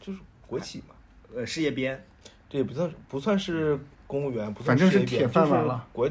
[0.00, 0.94] 就是国企嘛，
[1.34, 2.02] 呃，事业编
[2.48, 5.74] 对不算不算是公务员，不反正是算事业编铁饭碗了。
[5.94, 6.10] 就是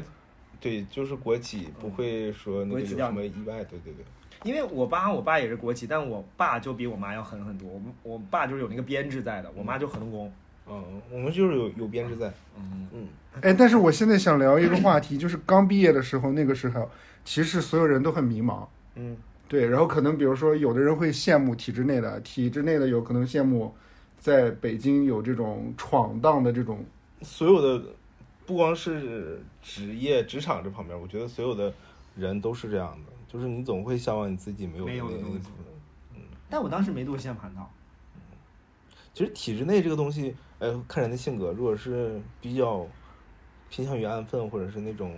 [0.60, 3.62] 对，就是国企，不会说那个什么意外。
[3.64, 4.04] 对对对，
[4.44, 7.68] 因为我爸我爸也是国企，但我爸就比我妈要狠很多。
[7.68, 10.32] 我我爸就是有那个编制在的，我妈就合同工。
[10.68, 12.32] 嗯，我们就是有有编制在。
[12.56, 13.08] 嗯，嗯，
[13.40, 16.88] 哎，但是我现在想聊一个话题，就是刚毕业的时候，那个时候
[17.24, 18.66] 其实所有人都很迷茫。
[18.94, 19.16] 嗯，
[19.48, 23.74] 对，然后可能比如说，有的人会羡慕体制内的，体制内的有可能羡慕
[24.18, 26.84] 在北京有这种闯荡的这种，
[27.22, 27.84] 所有的
[28.44, 31.72] 不光是职业职场这方面，我觉得所有的
[32.16, 35.40] 人都是这样的，就是你总会向往你自己没有没有的东西
[36.14, 36.20] 嗯。
[36.50, 37.70] 但我当时没多羡慕韩涛。
[39.14, 42.86] 其实体制内这个东西，呃，看人的性格，如果是比较
[43.68, 45.14] 偏向于安分，或者是那种，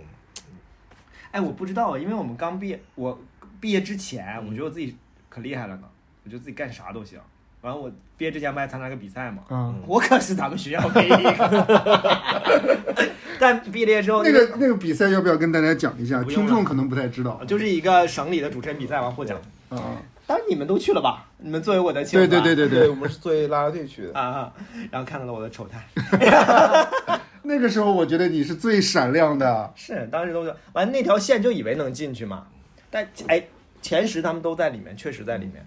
[1.31, 3.17] 哎，我不知道，因为我们刚毕业，我
[3.59, 4.95] 毕业之前，我觉得我自己
[5.29, 5.83] 可厉害了呢，
[6.23, 7.19] 我觉得自己干啥都行。
[7.61, 13.05] 完了，我毕业之前不还参加个比赛嘛，嗯，我可是咱们学校唯一一个。
[13.39, 16.23] 但毕业之后，那个那个比赛要不要跟大家讲一下？
[16.23, 19.37] 听众可能不太知道就是一个省里的主持人比赛完获奖。
[19.69, 19.97] 啊。
[20.27, 21.27] 当然你们都去了吧？
[21.37, 24.19] 你们作为我的亲对对对对对，对，我们是作为啦啦队去的。
[24.19, 24.53] 啊啊！
[24.89, 25.85] 然后看到了我的丑态，
[27.43, 29.71] 那个时候我觉得你是最闪亮的。
[29.75, 32.47] 是当时都是完那条线就以为能进去嘛，
[32.89, 33.45] 但哎
[33.81, 35.65] 前十他们都在里面，确实在里面。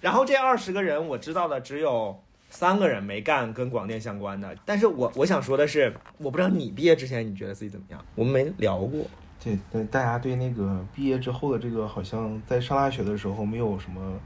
[0.00, 2.18] 然后这二十个人我知道的只有
[2.50, 9.04] 三个人没干跟广电相关的，但是我我想说的是，我不知道你毕业之前你觉得自己怎么样，我们没聊过。
[9.42, 14.20] 对，对，大家对那个毕业之后的这个，好像在上大学的时候没有什么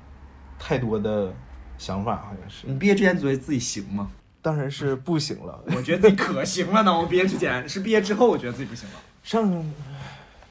[0.58, 1.32] 太多的
[1.78, 2.66] 想法，好像是。
[2.66, 4.10] 你毕业之前觉得自己行吗？
[4.42, 5.58] 当然是不行了。
[5.74, 6.96] 我觉得自己可行了呢。
[6.96, 8.94] 我毕业之前是毕业之后，我觉得自己不行了。
[9.22, 9.72] 上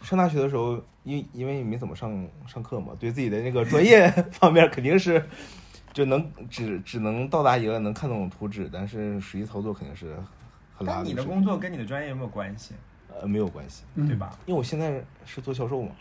[0.02, 5.24] 上大学的时候，因因为没怎么上上课嘛，对自己的那个专业 方面肯定是
[5.94, 10.18] 就能只只能到达一个能看懂图纸，但是实际操作肯定是
[10.76, 12.74] 很拉但你的工作跟你的专业有没有关系？
[13.22, 14.38] 呃没有关系，嗯对吧？
[14.46, 15.92] 因为我现在是做销售嘛。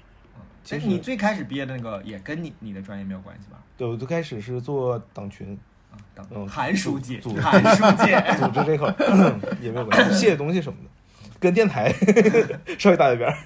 [0.65, 3.59] 其实哎你最开始毕业的那个也跟你你的专业没有关系吧？
[3.77, 5.57] 对，我最开始是做党群，
[5.93, 8.93] 啊，党嗯韩书记，组韩书记，组织这块
[9.61, 11.93] 也没有关系，写东西什么的，跟电台
[12.81, 13.37] 稍微搭一边儿。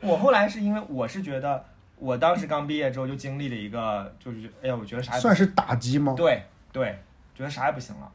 [0.00, 1.64] 我后来是因为我是觉得，
[1.96, 6.14] 我当时刚毕业之后就经历了一个，就是哎呀，我觉得啥也不算是打击吗？
[6.16, 6.98] 对对，
[7.34, 8.10] 觉得啥也不行了，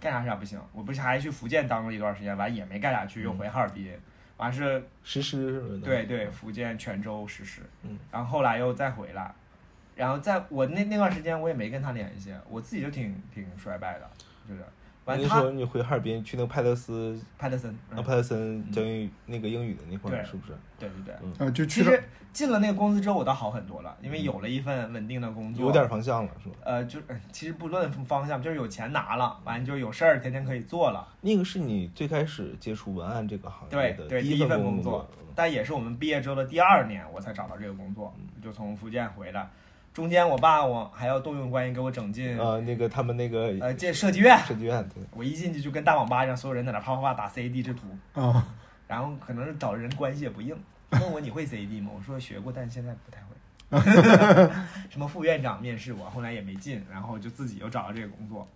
[0.00, 0.60] 干啥啥不行。
[0.72, 3.90] 我不是还去福建当了一段时间，完也没干下去，又回哈尔滨，
[4.36, 5.86] 完是实施什么的。
[5.86, 9.32] 对对，福建泉州实施，嗯，然后后来又再回来，
[9.94, 14.10] 然后在我那那段时间我也没跟他联系，我自己就挺挺衰败的，
[14.48, 14.62] 就是
[15.04, 20.52] 完他那时候你回哈尔滨去那个派特斯，派特森，嗯啊，派特森教英语那个英语的那块儿是不是？
[20.78, 21.46] 对对对。
[21.46, 26.56] 啊，就其实进了那个公司之后，我倒好很多了，因为有了一份稳定的工作，有点方向了是吧？
[26.64, 31.06] 呃，就呃其实不论方向，就是有钱拿了，完就有事儿，天天可以做了。
[31.20, 39.50] 那个是你最开始接触文案这个行业的第一一份工工作，但也是我们毕业之后的第二年，我才找到这个工作，嗯就从福建回来。
[39.92, 47.86] 中间我爸我还要动用关系给我整进啊，那个他们那个呃这设计院，设计院对，我一进去就跟大网吧一样，所有人在那啪啪啪打 CAD 制图，
[48.20, 48.46] 啊，
[48.88, 50.56] 然后可能是找人关系也不硬，
[50.92, 51.90] 问我你会 CAD 吗？
[51.94, 53.26] 我说学过，但现在不太会。
[54.90, 58.46] 什么副院长面试我，后来也没进，然后就自己又找到这个工作，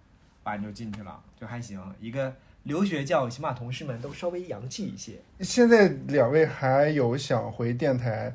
[0.44, 1.80] 完就进去了，就还行。
[2.00, 5.14] 一个留学教育，起码同事们都稍微洋气一些。
[5.40, 8.34] 现在两位还有想回电台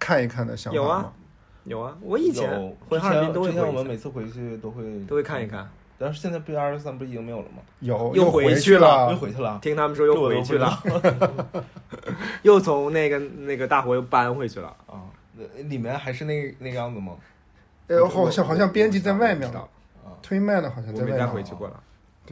[0.00, 0.84] 看一看的想法吗？
[0.84, 1.12] 有啊，
[1.64, 2.48] 有啊，我以前
[2.88, 5.68] 回哈尔滨都会之前我们每次回去都会都会看一，看，
[5.98, 7.62] 但是现在 B 二十三不是已经没有了吗？
[7.80, 10.82] 有又回回去了又回去了，听他们说又回去了，
[12.42, 14.68] 又从那个那个大火又搬回去了。
[14.86, 15.02] 啊，
[15.34, 17.12] 那里面还是那那个样子吗？
[17.88, 19.50] 呃，好像好像编辑在外面
[20.22, 21.34] 推麦的好像我没再在外面。
[21.34, 21.82] 回去过了。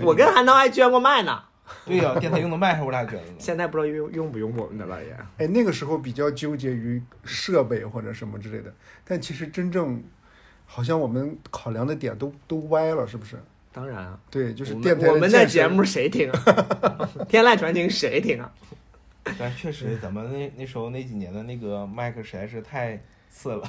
[0.01, 1.43] 我跟韩涛还捐过麦呢，
[1.87, 3.35] 对呀，电台用的麦我俩觉得呢。
[3.39, 5.17] 现在不知道用用不用我们的了也。
[5.39, 8.73] 哎，那个时候比较纠结于设备或者什么之类的，
[9.05, 10.03] 但其实真正
[10.65, 13.37] 好像我们考量的点都都歪了，是不是？
[13.73, 16.41] 当然啊，对，就是我电台们我们的节目谁听啊？
[17.29, 18.51] 天籁传情谁听啊？
[19.39, 22.99] 但确实，咱们那那时候那几年的那个麦克实在是太
[23.29, 23.69] 次了，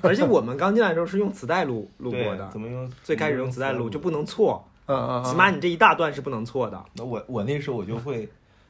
[0.00, 2.90] 而且我们刚进来的时候是用磁带录录过，的怎，么用？
[3.02, 6.84] 最开始用磁带录就不能错，嗯嗯，嗯起码你这一大段是不能错的。
[6.94, 8.28] 那我我那时候我就会，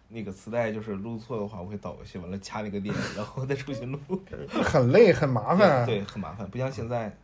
[0.09, 3.99] 那个磁带就是录错的话，我会倒过去，完了掐那个点，然后再重新录。
[4.63, 5.85] 很累很麻烦。
[5.87, 7.17] 对，很麻烦，不像现在，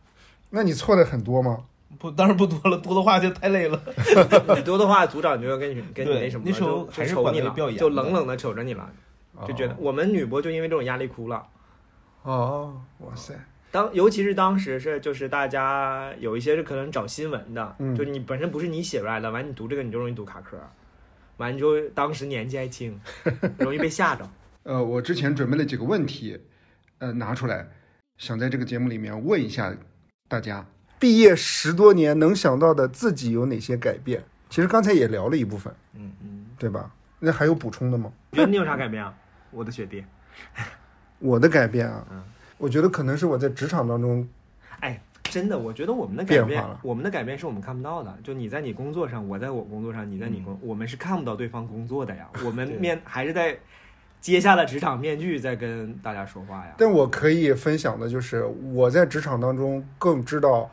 [0.49, 1.63] 那你错的很多吗？
[1.97, 3.81] 不，当然不多了，多的话就太累了。
[4.55, 8.87] 你多的话，组长就要跟你跟你那什么了，那时候就还是管瞅你了就冷冷的瞅着你了，
[9.47, 11.45] 就觉得哦我们女播就因为这种压力哭了。
[12.23, 13.33] 哦，哇塞，
[13.71, 20.57] 当尤其是当时是就是大家有一些是可能找新闻的，嗯就你本身不是你写出来的，完你读这个你就容易读卡壳，
[21.37, 22.99] 完就当时年纪还轻，
[23.59, 24.29] 容易被吓着。
[24.63, 26.39] 呃，我之前准备了几个问题，
[26.97, 27.67] 呃，拿出来，
[28.17, 29.75] 想在这个节目里面问一下
[30.27, 30.65] 大家，
[30.99, 34.23] 毕业十多年能想到的自己有哪些改变？
[34.49, 36.91] 其实刚才也聊了一部分，嗯嗯，对吧？
[37.19, 38.11] 那还有补充的吗？
[38.31, 39.13] 你觉得你有啥改变啊？
[39.51, 40.03] 我的学弟，
[41.19, 42.23] 我的改变啊，嗯
[42.59, 44.27] 我觉得可能是我在职场当中，
[44.81, 48.15] 哎，真的，我觉得我们的改变变，我们的改变是我们看不到的。
[48.21, 52.29] 就你在你工作上，我在我工作上，你在你工，我们是看不到对方工作的呀。
[52.45, 53.57] 我们面还是在
[54.19, 56.73] 揭下了职场面具，在跟大家说话呀。
[56.77, 60.69] 但我可以分享的就是我在职场当中更知道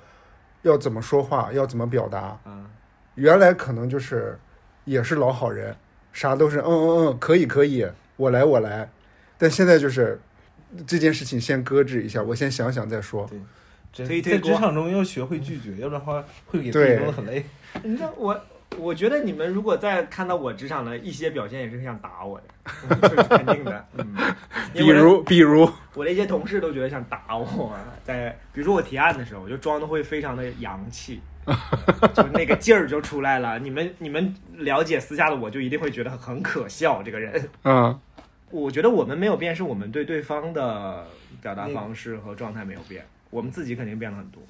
[0.63, 2.37] 要怎么说话，要怎么表达。
[2.45, 2.67] 嗯，
[3.15, 4.37] 原来可能就是
[4.85, 5.77] 也是老好人，
[6.13, 8.91] 啥都是嗯嗯嗯，可以可以，我来我来。
[9.39, 10.19] 但现在就是
[10.87, 13.27] 这件事情先搁置一下，我先想想再说。
[13.29, 17.45] 对推推在职场中要学会拒绝， 要不然的话会给自对己弄得很累。
[17.83, 18.39] 你知道我，
[18.77, 23.87] 我觉得你们如果再看到我职场的一些表现，也是想打我的， 这是肯定的。
[23.97, 24.15] 嗯，
[24.75, 27.75] 比如比如，我的一些同事都觉得想打我，
[28.05, 31.23] 在比如说我提案的时候，我就装的会非常的洋气，
[32.13, 33.59] 就那个劲儿就出来了。
[33.59, 37.03] 你们你们了解私下的我，就一定会觉得很可笑。
[37.03, 37.99] 这个人，嗯，
[38.51, 41.07] 我觉得我们没有变，是我们对对方的
[41.43, 44.43] 表达方式和状态没有变，我们自己肯定变了很多。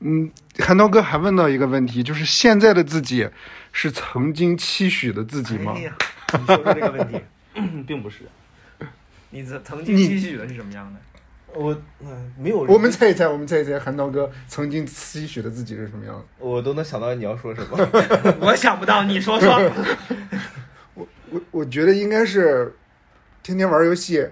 [0.00, 3.28] 嗯，韩涛哥还问到一个问题，就是现在的自己
[3.72, 5.92] 是曾经期许的自己吗哎？
[6.38, 7.20] 你说说这个问题，
[7.86, 8.22] 并不是，
[9.30, 11.00] 你曾曾经期许的是什么样的？
[11.54, 16.24] 我嗯没有，我们猜一猜，我们猜一猜，韩涛哥曾经期许的自己是什么样的？
[16.38, 17.76] 我都能想到你要说什么。
[18.40, 19.58] 我想不到，你说说。
[20.94, 22.74] 我我我觉得应该是
[23.48, 24.28] 天天玩游戏，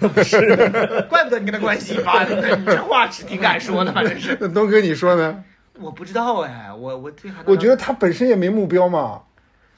[0.00, 0.54] 不 是
[1.08, 4.36] 怪不得你跟他关系一般呢，你这话是挺敢说的，反正是。
[4.38, 5.42] 那东哥你说呢？
[5.80, 9.22] 我不知道哎，我我对韩我觉得他本身也没目标嘛，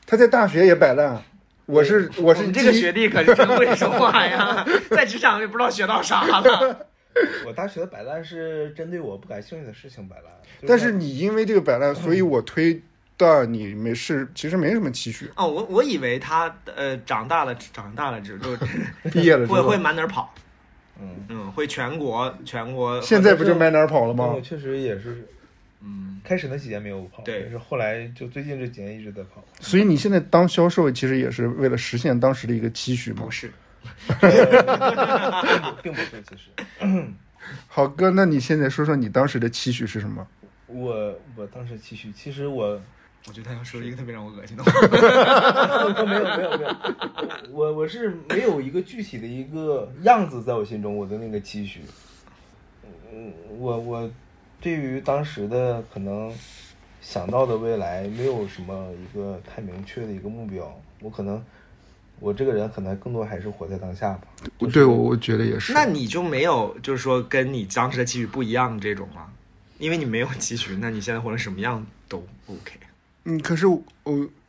[0.04, 1.22] 他在大学也摆烂。
[1.66, 6.86] 我是我是我们这个学弟可是真会说话呀， 在职场也不知道学到啥了。
[7.46, 10.24] 我大学的摆烂是针对我不感兴趣的事情摆烂，
[10.60, 12.82] 就但是你因为这个摆烂，所以我推
[13.16, 15.30] 断你没事，其实没什么期许。
[15.36, 18.56] 哦，我我以为他呃长大了，长大了之后
[19.12, 20.34] 毕业了之会会后，满哪儿跑，
[21.00, 23.00] 嗯，嗯，会全国全国。
[23.00, 24.40] 现在不就满哪儿跑了吗我？
[24.40, 25.28] 确实也是
[25.80, 29.44] 嗯，开始那几年没有跑，对但是后来就最近这几年一直在跑。
[29.60, 33.30] 所以你现在当销售，其实也是为了实现当时的一个期许吗不。
[33.30, 33.52] 是，
[35.82, 36.48] 并不是，其实
[37.68, 40.26] 好哥，那你现在说说你当时的期许是什么？
[40.66, 42.80] 我我当时期许，其实我
[43.26, 44.70] 我觉得他要说一个特别让我恶心的话。
[46.04, 46.76] 没有没有没有，
[47.50, 51.80] 我我是没有一个具体的一个样子在我心中，我的那个期许。
[53.12, 54.10] 嗯，我我
[54.60, 56.32] 对于当时的可能
[57.00, 60.78] 想到的未来，没有什么一个太明确的一个目标。
[61.00, 61.42] 我可能
[62.20, 64.28] 我这个人可能更多还是活在当下吧。
[64.58, 65.72] 就是对我我觉得也是。
[65.72, 69.32] 那你就没有就是说跟你当时的期许不一样这种吗？
[69.78, 72.78] 因为你没有期许，那你现在活成什么样都 OK。
[73.24, 73.82] 嗯，可是我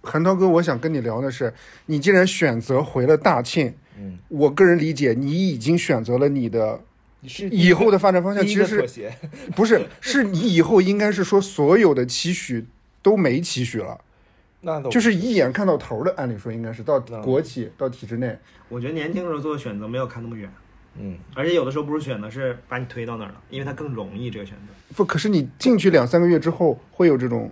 [0.01, 1.53] 韩涛哥，我想跟你聊的是，
[1.85, 6.81] 你既然选择回了大庆，嗯，我个人理解，你已经选择了你的
[7.25, 9.15] 是以后的发展方向，其实是妥协。
[9.55, 12.65] 不是是你以后应该是说所有的期许
[13.01, 13.99] 都没期许了，
[14.61, 18.38] 那就是一眼看到头的，按理说应该是到嗯国企到体制内，
[18.69, 20.51] 我觉得年轻的时候做的选择没有看那么远，
[20.99, 24.93] 嗯，而且有的时候不是选择，是把你推到那儿了，因为它更容易这个选择。
[24.95, 27.51] 不，可是你进去两三个月之后会有这种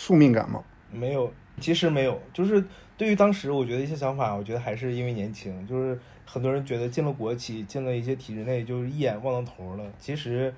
[0.00, 0.64] 宿命感吗？
[0.90, 2.64] 没有，其实没有，就是
[2.96, 10.54] 对于当时我觉得一些想法，我觉得还是因为年轻，就是很多人觉得进了国企，进了一些体制内，就是一眼望到头了，其实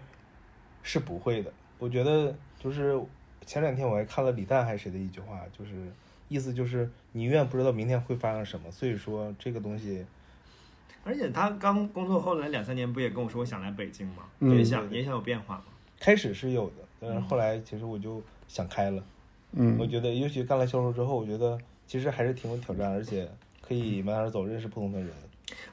[0.85, 1.53] 是不会的。
[1.81, 2.97] 我觉得就是
[3.45, 5.73] 前两天我还看了李诞还是谁的一句话，就是
[6.29, 10.07] 意思就是你永远不知道明天会发生什么，所以说这个东西，
[11.03, 14.23] 而且他刚工作后来两三年，不也跟我说我想来北京吗？
[14.39, 15.65] 嗯也想也想有变化嘛。
[15.99, 18.97] 开始是有的，但是后来其实我就想开了。
[18.97, 19.03] 我
[19.53, 23.29] 嗯，我觉得，尤其干了销售之后，我觉得其实还是挺有挑战，而且
[23.61, 25.09] 可以慢慢走，认识不同的人。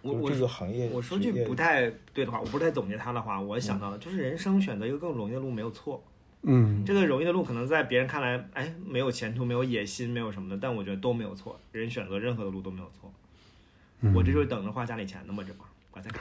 [0.01, 6.03] 我我这个行业，我说句不太对的话，我不是太总结他的话，我想到的就是人生选择一个更容易的路没有错。
[6.41, 11.59] 嗯，这个容易的路可能在别人看来，哎，没有前途，没有野心，没有什么的，但我觉得都没有错。
[11.71, 13.11] 人选择任何的路都没有错。
[14.13, 15.63] 我这就是等着花家里钱的嘛，这不，
[15.99, 16.19] 我再扛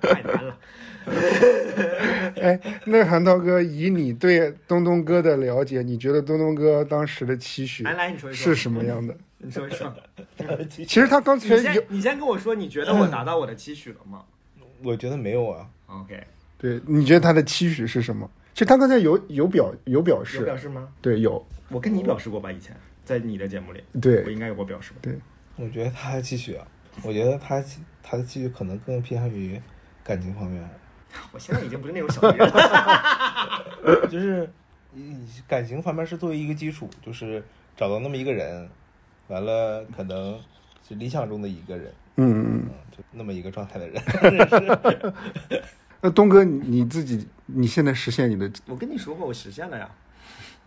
[0.00, 0.58] 太难了。
[2.40, 9.16] 哎，那韩涛哥，以你对东东哥的了解，你觉得东东哥当时的期许来来，你说一说是什么样的？
[9.38, 9.92] 你说一说。
[10.68, 14.22] 其实他刚才你先有，你先跟我说，你觉得我达到我的期许了吗
[14.82, 16.22] 我觉得没有啊，？OK，
[16.56, 18.30] 对，你觉得他的期许是什么？
[18.52, 20.88] 其实他刚才有有表有表有示，表示吗？
[21.00, 21.44] 对，有。
[21.70, 25.10] 我跟你表示过吧，以前在你的节目里，对我对应该有过表示吧？
[25.56, 26.66] 我觉得他的期许啊，
[27.02, 27.62] 我觉得他
[28.02, 29.60] 他的期许可能更偏向于
[30.02, 30.68] 感情方面，
[31.32, 33.64] 我现在已经不是那种小女人了。
[34.10, 34.50] 就是
[34.94, 37.42] 嗯感情方面是作为一个基础，就是
[37.76, 38.68] 找到那么一个人，
[39.28, 40.38] 完了可能
[40.86, 44.02] 是理想中的一个人，嗯嗯就那么一个状态的人。
[46.00, 49.88] 那东哥，你你自己你现在实现你的我跟你说过，我实现了呀。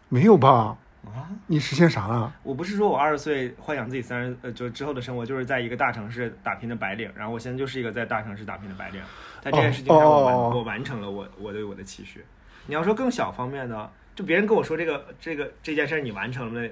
[0.09, 0.77] 没有吧？
[1.05, 2.31] 啊，你实现啥了？
[2.43, 9.01] 我不是说我二十岁幻想自己三十呃，就之后的生活就是在一个大城市打拼的白领，然后我现在就是一个在大城市打拼的白领，
[9.41, 12.23] 在这件事情上我完、我完成了我我对我的期许。
[12.67, 16.69] 你要说更小方面呢，就别人跟我说这个这个这件事儿你完成了？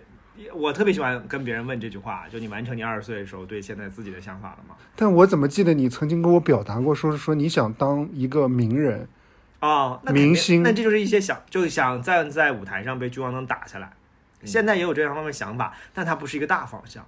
[0.53, 4.75] 我特别喜欢跟别人问这句话，就你完成你二十岁的时候对现在自己的想法了吗？
[4.95, 9.05] 但我怎么记得你曾经跟我表达过，说是说你想当一个名人？
[9.59, 13.91] 哦，那明星那这就是一些想，就想站在舞台上被聚光灯打下来。
[14.43, 17.05] 现在也有这样方面想法，但它不是一个大方向。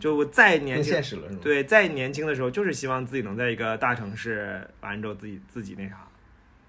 [0.00, 1.40] 就我再年轻，现实了是吗？
[1.40, 5.96] 对，再年轻的时候就是希望自己能在一个大城市，完了之后自己自己那啥，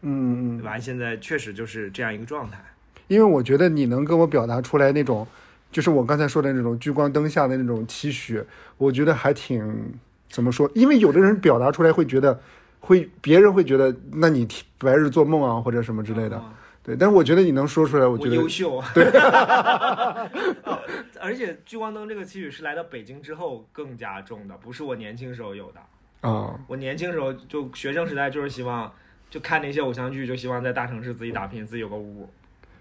[0.02, 2.64] 嗯嗯，完现在确实就是这样一个状态。
[3.08, 5.26] 因为我觉得你能跟我表达出来那种，
[5.72, 8.44] 就是我刚才说的那种聚光灯下的那种期许，
[8.78, 9.94] 我觉得还挺
[10.30, 10.70] 怎么说？
[10.76, 12.40] 因为有的人表达出来会觉得，
[12.82, 16.38] 会别人会觉得，那你白日做梦啊，或者什么之类的。
[16.38, 16.54] 啊
[16.88, 18.82] 对，但是我觉得你能说出来，我我觉得优秀。
[18.94, 19.04] 对、
[20.64, 20.80] 哦，
[21.20, 25.82] 而且聚光灯这个期许是来到北京之后更加重的，不是我年轻时候有的。
[26.22, 28.90] 啊，我年轻时候就学生时代就是希望，
[29.30, 32.30] 就看那些偶像剧，就希望在大城市自己打拼，自己有个屋，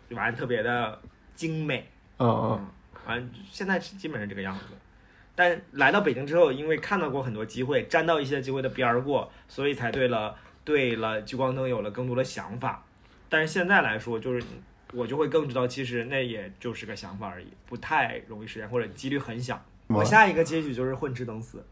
[0.08, 1.00] 就完了特别的
[1.34, 1.90] 精美。
[2.18, 2.68] 啊啊，嗯，
[3.08, 4.66] 完现在基本上这个样子。
[5.34, 12.84] 但来到北京之后，因为看到过很多机会，沾到一些机会的边儿过，所以才对了对了聚光灯有了更多的想法。
[13.28, 14.42] 但是现在来说，就是
[14.92, 19.60] 我就会更知道，其实那也就是个想法而已，不太容易实现，或者几率很小。
[19.88, 21.64] 我下一个结局就是混吃等死，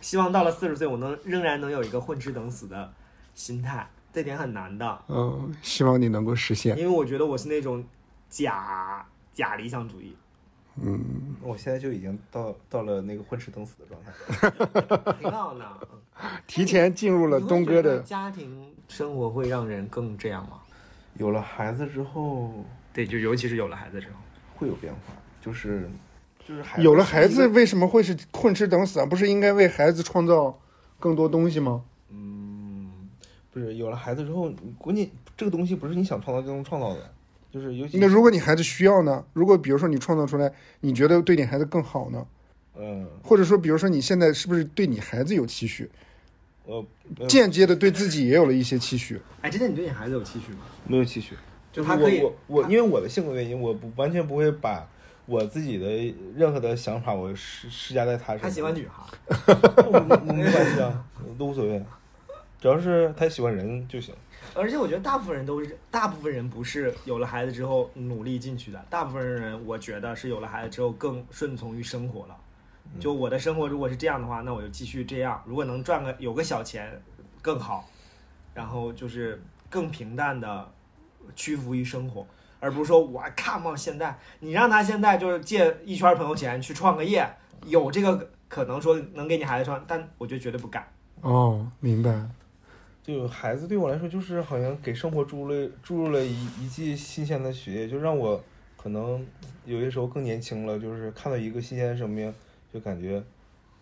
[0.00, 2.92] 希望到了四十岁，我能仍然能有一个混吃等死的
[3.34, 6.78] 心态，这点很难的，嗯，希望你能够实现。
[6.78, 7.84] 因为我觉得我是那种
[8.28, 10.16] 假假理想主义。
[10.80, 15.12] 嗯，我现在就已经到到了那个混吃等死的状态。
[15.20, 15.64] 挺好的。
[16.46, 20.60] 提前进入了东哥的，家庭生活会让人更这样吗？
[21.18, 24.14] 有了孩子之后对，就尤其是有了孩子之后，
[24.54, 25.00] 会有变化，
[25.40, 25.88] 就是
[26.46, 29.06] 就是孩子有了孩子为什么会是混吃等死啊？
[29.06, 30.58] 不是应该为孩子创造
[30.98, 31.84] 更多东西吗？
[32.10, 32.90] 嗯，
[33.52, 37.10] 不是有了孩子之后，你关键这个东西不是你想创造就能创造的，
[37.50, 39.24] 就是尤其那如果你孩子需要呢？
[39.32, 42.26] 如果比如说你创造出来，你觉得对你孩子更好呢？
[42.80, 45.90] 嗯或者说，比如说你现在是不是对你孩子有期许，
[46.68, 49.18] 我没有间接的对自己也有了一些期许？
[49.40, 50.58] 哎，真的，你对你孩子有期许吗？
[50.86, 51.34] 没有期许，
[51.72, 54.86] 就是他可以我我我因为我的性格原因，我不完全不会把
[55.24, 58.50] 我自己的任何的想法我施施加在他身上。
[58.50, 59.02] 他喜欢女孩，
[59.90, 61.02] 我没没关系啊，
[61.38, 61.82] 都无所谓，
[62.60, 64.14] 主要是他喜欢人就行。
[64.54, 72.36] 而且我觉得大部分人都是，大部分人不是有了孩子之后努力进去的，大部分人我觉得是有了孩子之后更顺从于生活了。
[72.98, 75.42] 就我的生活如果是这样的话，那我就继续这样。
[75.46, 77.00] 如果能赚个有个小钱
[77.40, 77.88] 更好，
[78.54, 80.70] 然后就是更平淡的
[81.36, 82.26] 屈服于生活，
[82.60, 87.28] 而不是说我看嘛现在你让他现在就是借一圈朋友钱去创个业，
[87.66, 90.86] 有这个可能说能给你孩子创，但我就绝对不敢。
[91.20, 92.28] 哦，明白。
[93.02, 98.38] 就孩子对我来说，就是好像给生活注入了注入了一一剂新鲜的血液，就让我
[98.76, 99.24] 可能
[99.64, 102.32] 有些时候更年轻了，就是看到一个新鲜的生命，
[102.72, 103.22] 就感觉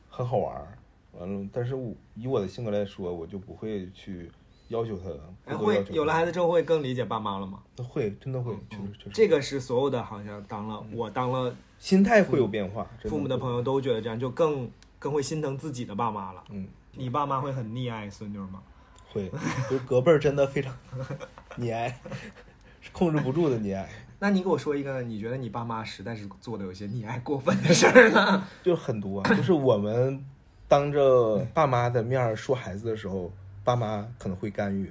[0.09, 0.79] 很好玩儿。
[1.13, 4.31] 完了，但是我以我的性格来说，我就不会去
[4.69, 5.11] 要求他，
[5.51, 7.63] 哎，会有了孩子之后会更理解爸妈了吗？
[7.77, 12.87] 那会真的会，确实确实，这个是所有的，好像当了我当了心态会有变化。
[13.05, 16.45] 父母的朋友都觉得这样，就更更会心疼自己的爸妈了。
[16.51, 18.63] 嗯，你爸妈会很溺爱孙女吗？
[19.11, 19.31] 会，
[19.71, 20.77] 就是隔辈儿真的非常
[21.57, 21.99] 溺爱，
[22.83, 23.89] 是控制不住的溺爱。
[24.19, 28.43] 那你给我说一个，你觉得你爸妈实在是做的有些溺爱过分的事儿呢？
[28.63, 30.25] 就很多啊，就是我们
[30.67, 33.31] 当着爸妈的面儿说孩子的时候，
[33.63, 34.91] 爸妈可能会干预。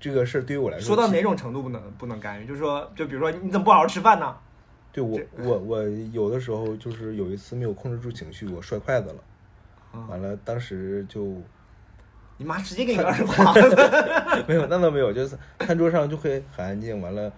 [0.00, 2.46] 这个事儿对于我来说，说到哪种程度不能不能干预？
[2.46, 4.34] 就是说，就比如说你怎么不好好吃饭呢？
[4.90, 9.16] 对我我我有的时候就是有一次没有控制住情绪，我摔筷子了，
[9.94, 11.40] 嗯完了当时就
[12.36, 13.54] 你妈直接给你个耳光。
[14.48, 17.32] 没有，那倒没有，就是餐桌上就会很安静，完了，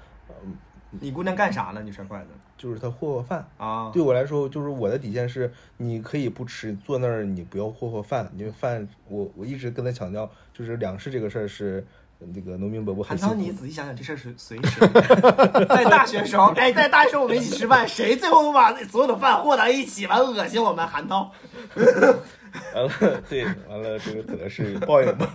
[0.44, 0.56] 嗯，
[1.00, 1.82] 你姑娘干啥呢？
[1.84, 2.26] 你摔筷子
[2.56, 3.46] 就是她霍霍饭。
[3.58, 3.90] 啊？
[3.92, 11.86] 对我来说，就是我的底线是，你可以不吃，坐那儿你不要霍霍饭，因为饭我我一直跟她强调，就是粮食这个事儿是，
[12.34, 13.56] 那个农民伯伯韩涛，很辛苦你。
[13.56, 14.80] 仔细想想，这事儿是随时？
[15.68, 21.30] 在大学时候，哎，在大学时候我们一起吃饭，谁最后都把所有的饭和到一起，完了恶心我们韩涛。
[22.72, 25.28] 完了，对，完了，这个可能是报应吧。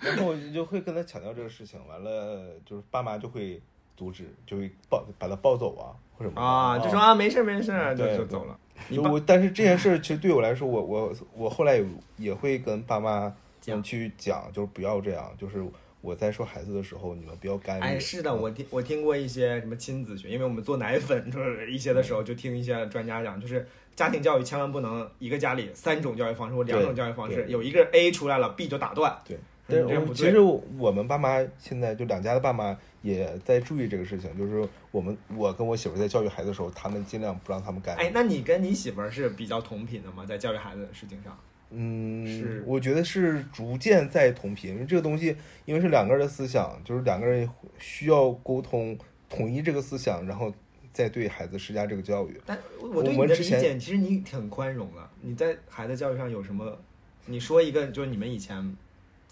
[0.00, 3.60] 然后我就会跟他强调这个事情，完了就是爸妈就会
[3.96, 8.58] 阻止，就会抱把他抱走啊，或者什么啊，就说啊，没事没事，就对就走了。
[8.90, 15.64] 就我，但是这件事儿其实对我来说，我我我后来也也会跟爸妈讲去讲，就是不要这样，就是
[16.00, 17.82] 我在说孩子的时候，你们不要干预。
[17.82, 23.64] 哎，是的，我听我听过一些什么亲子学，因为我们做奶粉就是一些的时候，就听一些专家讲，就是
[23.94, 29.16] 家庭教育千万不能一个家里三种教育方式或两种教育方式，有一个 A 出来了，B 就打断。
[29.24, 38.00] 对，对我其实我们爸妈现在就两家的爸妈也在注意这个事情，就是我们我跟我媳妇在教育孩子的时候，他们尽量不让他们干预。
[38.00, 40.26] 哎，那你跟你媳妇儿是比较同频的吗？
[40.26, 41.38] 在教育孩子的事情上？
[41.70, 45.34] 嗯，是我觉得是逐渐在同频，因为这个东西，
[45.64, 47.48] 因为是两个人的思想，就是两个人
[47.78, 48.98] 需要沟通，
[49.30, 50.52] 统一这个思想，然后
[50.92, 52.38] 再对孩子施加这个教育。
[52.44, 55.08] 但我我对你的理解，其实你挺宽容的。
[55.22, 56.78] 你在孩子教育上有什么？
[57.24, 58.76] 你说一个，就是你们以前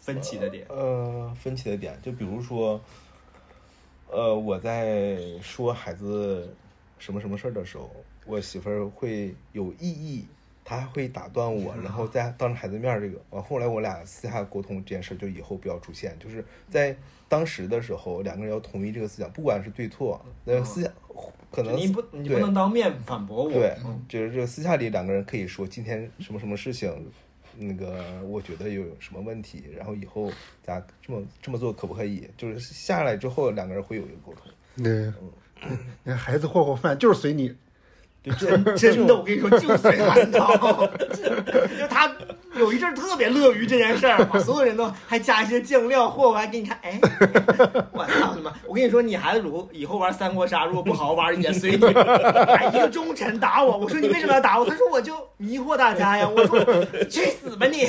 [0.01, 0.67] 分歧的点。
[0.69, 2.81] 呃，分歧的点，就比如说，
[4.11, 6.53] 呃，我在说孩子
[6.99, 7.91] 什么什么事儿的时候，
[8.27, 10.27] 我媳妇儿会有异议，
[10.65, 16.97] 她还会打断我， 然后在当着孩子面儿这个，完后来我俩私下沟通这件事，就以后不要出现，就是在
[17.29, 20.93] 当时的时候，两个人要统一这个思想，不管是对错，那思想
[21.53, 23.51] 可能你不，你不能当面反驳我。
[23.53, 26.91] 对嗯，就是这个私下里两个人可以说今天什么什么事情，
[27.57, 30.31] 那个我觉得有什么问题，然后以后
[30.63, 32.29] 咱这么这么做可不可以？
[32.37, 34.51] 就是下来之后两个人会有一个沟通。
[34.83, 35.13] 对，
[36.05, 37.55] 那孩子霍霍饭就是随你。
[38.23, 40.87] 对，这 真的，我跟你说，就随韩涛，
[41.79, 42.11] 就他
[42.55, 47.01] 有一阵儿特别乐于这件事儿，把所有人都还加一些酱料，或我还给你看，哎，
[47.93, 48.53] 我操你妈！
[48.67, 51.85] 我跟你说，你孩子如果以后玩三国杀，如果不好好玩也随你。
[51.87, 54.67] 哎，一个忠臣打我，我说你为什么要打我？
[54.67, 56.29] 他说我就迷惑大家呀。
[56.29, 57.89] 我说去死吧你！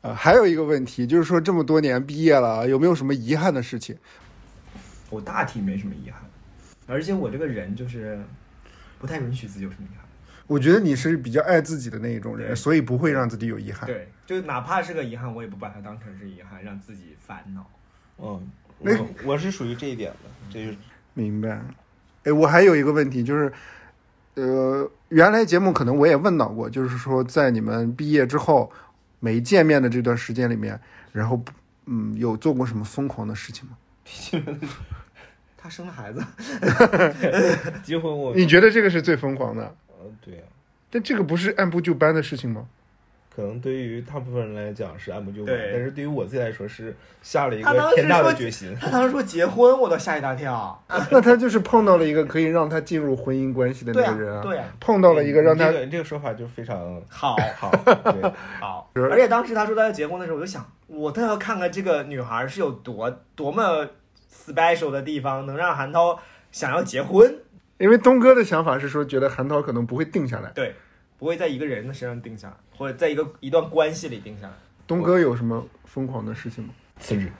[0.00, 3.96] 呃，还有一个问题就是说，这么多年毕业了，有没有什么遗憾的事情？
[5.10, 6.20] 我大体没什么遗憾，
[6.86, 8.20] 而且我这个人就是
[8.98, 10.04] 不太允许自己有什么遗憾。
[10.46, 13.86] 我觉得你是比较爱自己的那一种人，所以不会让自己有遗憾。
[13.86, 17.70] 对，就哪怕是个遗憾，我也不把它当成是遗憾，让自己烦恼。
[18.16, 20.76] 嗯，那我我是属于这一点的，这就是
[21.12, 21.60] 明白。
[22.24, 23.52] 哎，我还有一个问题就是，
[24.34, 28.72] 呃，原来节目可能我也问到过，就是说在你们毕业之后
[29.20, 30.80] 没见面的这段时间里面，
[31.12, 31.44] 然后
[31.84, 33.76] 嗯，有做过什么疯狂的事情吗？
[35.60, 36.24] 他生了孩子，
[37.82, 39.62] 结婚我，你觉得这个是最疯狂的？
[39.88, 40.40] 呃，对呀、
[40.88, 42.66] 但这个不是按部就班的事情吗？
[43.34, 46.92] 可能对于大部分人来讲是按部就班，但是对于我自己来说是
[47.22, 48.76] 下了一当时个天大的说决心。
[48.80, 50.82] 他当时说结婚，我都吓一大跳。
[51.10, 57.70] 那他就是碰到了一个可以让他进入婚姻关系的那个人，对啊，碰到了一个让他这个这个说法就非常好好，
[58.12, 58.90] 对，好。
[58.94, 63.88] 而且当时他说他要结婚的时候，我就想，我倒要看看这个女孩是有多多么
[64.30, 66.18] special 的地方，能让韩涛
[66.50, 67.38] 想要结婚。
[67.78, 70.50] 因为东哥的想法是说，觉得韩涛可能不会定下来。
[70.50, 70.74] 对，
[71.18, 74.52] 不会在一个人的身上定下来，或者在一个一段关系里定下来。
[74.86, 76.70] 东哥有什么疯狂的事情吗？
[76.98, 77.30] 辞职。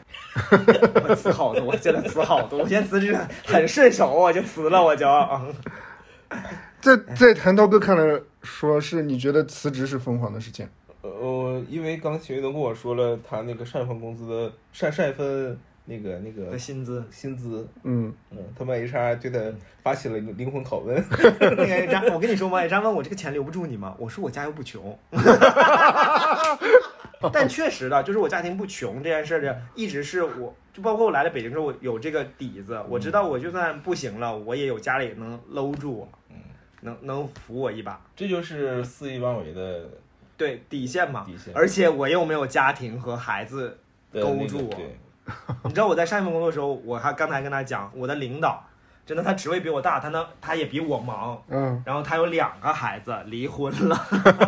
[1.08, 5.08] 我辞好多，我现在辞好多，我现在辞职很很顺手，我就辞了，我就。
[5.08, 5.54] 嗯
[6.80, 10.68] 在在韩涛哥看来，说是你觉得辞职是疯狂的事情。
[11.00, 15.58] 呃，因为刚秦玉东跟我说了，他那个上一份工资的上上一份
[15.90, 19.40] 那个那个的薪资，薪资，嗯，嗯，他们 HR 对他
[19.82, 20.94] 发起了灵魂拷问。
[21.40, 23.96] 那个 HR，，我跟你说嘛，张问我这个钱留不住你吗？
[23.98, 24.96] 我说我家又不穷。
[27.32, 36.36] 但确实的，就是我家庭不穷这件事儿，一直是我，就包括我来了北京之后，我有这个底子，我知道我就算不行了，我也有家里能搂住我，嗯
[36.82, 39.88] 能能扶我一把，这就是肆意妄为的
[40.36, 41.24] 对底线嘛。
[41.24, 41.52] 底线。
[41.56, 43.78] 而且我又没有家庭和孩子
[44.12, 44.96] 勾住我对，
[45.64, 48.62] 你知道我在上一份工作的时候，我还刚才跟他讲，我的领导
[49.06, 53.96] 真的他职位比我大，他能他也比我忙，嗯，然后他有两个孩子，离婚了。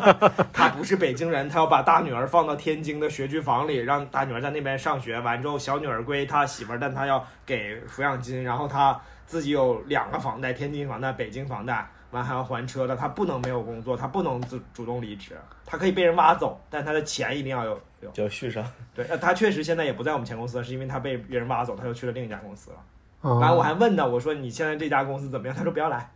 [0.52, 5.18] 他不是北京人，他要把大女儿放到天津的学区房里，让大女儿在那边上学。
[5.20, 8.44] 完之后，小女儿归他媳妇儿，但他要给抚养金。
[8.44, 12.94] 然后他自己有两个房贷，天津房贷、北京房贷，完还要还车的。
[12.94, 18.10] 他不能没有工作，他不能自主动离职，他可以被人挖走，但他的钱一定要有有。
[18.10, 18.64] 就要续上。
[18.94, 22.76] 对，那他确实现在也不在我们前公司了，是因为他被别人挖走，他又去了另一家公司了。
[23.22, 25.54] 哦完，我还问他，我说你现在这家公司怎么样？
[25.54, 26.10] 他说不要来，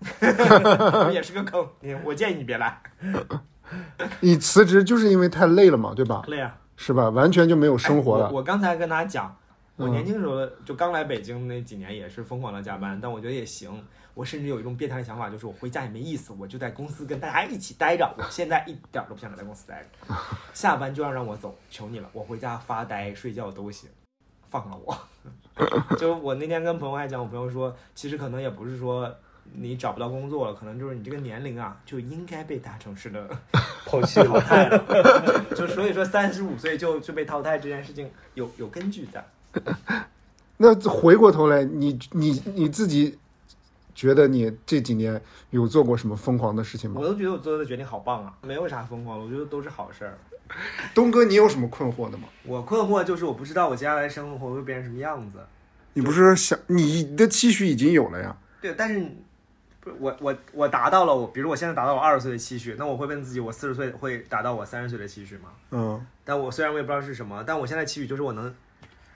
[1.13, 1.67] 也是个坑。
[1.81, 2.81] 你我建议你别来，
[4.21, 6.23] 你辞职就是因为太累了嘛，对吧？
[6.29, 6.57] 累啊。
[6.77, 7.09] 是吧？
[7.11, 8.27] 完全就没有生活了。
[8.27, 9.37] 哎我我刚才跟他讲，
[9.77, 13.71] 我嗯年轻时候就刚来北京那几年也是疯狂的加班，但我觉得也行。
[14.15, 18.09] 我甚至有一种变态的想法，就是我回家也没意思，我就在公司跟大家一起待着。
[18.17, 20.15] 我现在一点儿都不想在公司待着，
[20.55, 23.91] 下班就要让我走，求你了，我回家发呆睡觉都行，
[24.49, 24.97] 放了我。
[25.99, 29.13] 就我那天跟朋友还讲，我朋友说，其实可能也不是说
[29.53, 33.29] 你找不到工作了，可能就是你这个年龄啊，就应该被大城市的
[33.85, 34.39] 抛弃 淘。
[34.41, 35.45] 汰了。
[35.57, 39.25] 就所以说，三十五岁就就被淘汰这件事情有有根据在。
[40.57, 43.19] 那回过头来，你你你自己
[43.95, 45.21] 觉得你这几年
[45.51, 47.07] 有做过什么疯狂的事情吗我？
[47.07, 50.19] 都觉得我做的决定好棒啊，没有啥疯狂的，我觉得都是好事儿。
[50.95, 52.25] 东哥，你有什么困惑的吗？
[52.45, 55.39] 我困惑就是我不知道我接下来生活会变成什么样子。
[55.95, 58.37] 你不是想你的期许已经有了呀？
[58.61, 59.01] 对，但是
[59.81, 65.51] 不是我我我达到了我，比如我现在达到我二十岁的期许，那我会问自己，我四十岁会达到我三十岁的期许吗？
[65.71, 68.53] 嗯，但我虽然我也不知道是什么，但我现在期许就是我能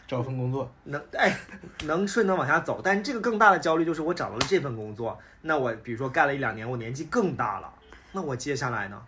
[0.09, 1.39] 找份工作，能哎
[1.85, 7.71] 能顺能往下走，但这个更大的焦虑就是我找到了这份工作，那我比如说干了一两年，我年纪更大了，
[8.13, 9.01] 那我接下来呢？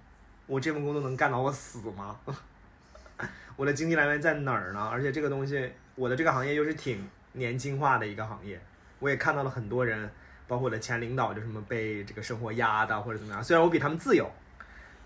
[0.46, 2.20] 我这份工作能干到我死吗？
[3.56, 4.88] 我的经济来源在哪儿呢？
[4.92, 8.60] 而且这个东西，我的这个行业又是挺年轻化的一个行业，
[8.98, 10.10] 我也看到了很多人，
[10.46, 13.42] 包括我的前领导，就什么被这个生活压的或者怎么样。
[13.42, 14.30] 虽然我比他们自由，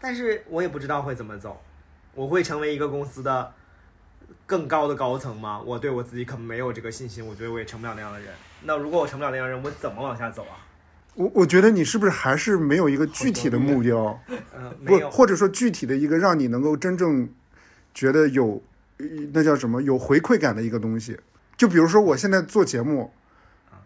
[0.01, 1.62] 但是我也不知道会怎么走。
[2.14, 3.53] 我会成为一个公司的
[4.47, 5.61] 更高的高层吗？
[5.64, 8.28] 我对我自己可能没有这个信心，我觉得我也成不了那样的人。
[8.62, 10.61] 那如果我成不了那样的人，我怎么往下走啊？
[11.14, 15.11] 我我觉得你是不是还是没有一个具体的目标，嗯、没不，有。
[15.11, 17.28] 或者说具体的一个让你能够真正
[17.95, 18.61] 觉得有
[18.99, 21.18] 呃那叫什么有回馈感的一个东西。
[21.57, 23.12] 就比如说我现在做节目，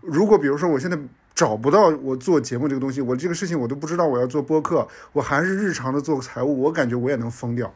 [0.01, 0.99] 如果比如说我现在
[1.35, 7.73] 找不到我做节目这个东西，我这个事情我都不知道我要做播客，我还是日常的做财务，我感觉我也能疯掉。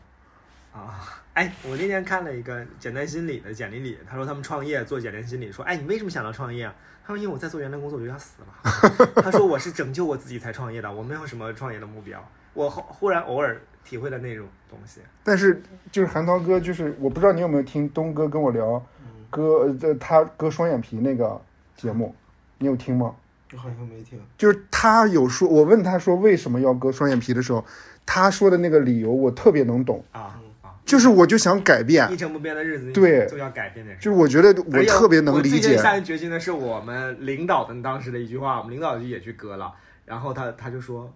[1.35, 6.75] 哎，我那天看了一个简单心理的简历里，他说他们创业做简单心理，说哎你为什么想到创业啊？
[7.05, 9.13] 他说因为我在做原来工作我就要死了。
[9.23, 12.23] 他说我是拯救我自己才创业的，我没有什么创业的目标。
[12.53, 15.01] 我忽忽然偶尔体会了那种东西。
[15.25, 18.85] 但是就是韩涛哥，就是我不知道你有没有听东哥跟我聊
[19.31, 21.41] 割呃这他割双眼皮那个
[21.75, 22.15] 节目，
[22.59, 23.17] 你有听吗？
[23.55, 24.21] 我好像没听。
[24.37, 27.65] 就是他有说，我问他说为什么要割双眼皮的时候，
[28.05, 30.41] 他说的那个理由我特别能懂，啊啊！
[30.85, 33.97] 就是我就想改变，一成不变的日子，对就要改变点。
[33.99, 39.73] 就是我觉得我特别能理解最近，下定决心的是我们领导的当时的一句话，我们领导就也去割了，
[40.05, 41.11] 然后他他就说，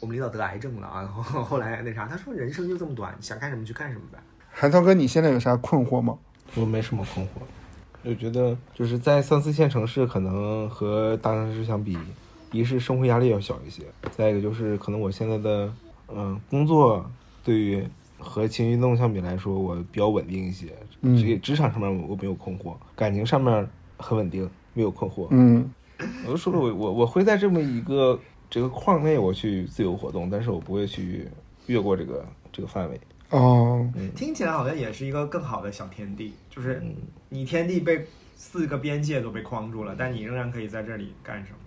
[0.00, 4.18] 我们领导得癌症了啊，然后后来那啥，他说人生就这么短，想干什么去干什么呗。
[4.50, 6.18] 韩涛哥，你现在有啥困惑吗？
[6.54, 7.30] 我没什么困惑，
[8.04, 11.96] 我觉得就是在三四线城市，可能和大城市相比，
[12.50, 13.82] 一是生活压力要小一些，
[14.16, 15.70] 再一个就是可能我现在的
[16.08, 17.08] 嗯、工作
[17.44, 17.86] 对于
[18.18, 20.66] 和情绪运动相比来说，我比较稳定一些。
[21.00, 25.28] 嗯职职场上面我没有困惑，感情上面很稳定，没有困惑。
[25.30, 25.70] 嗯
[26.24, 28.18] 我都说了，我我我会在这么一个
[28.50, 31.28] 这个框内我去自由活动，但是我不会去
[31.66, 33.00] 越过这个这个范围。
[33.30, 36.94] 哦，听起来好像也是一个更好的小天地，就是嗯，
[37.28, 38.06] 你天地被
[38.36, 41.58] 四个边界都被框住了，但你仍然可以在这里干什么。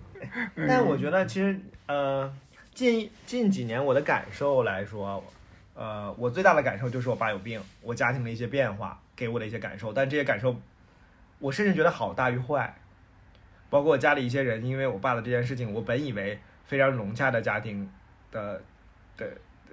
[0.68, 2.32] 但我觉得其实呃，
[2.74, 5.22] 近近几年我的感受来说，
[5.74, 10.54] 呃，我最大的感受就是我爸有病，我家庭的一些变化给我的一些感受，但这些感受，
[11.38, 12.74] 我甚至觉得好大于坏。
[13.70, 17.90] 包括我家里一些人，因为我爸的这件事情，我本以为非常融洽的家庭
[18.30, 18.60] 的
[19.16, 19.26] 的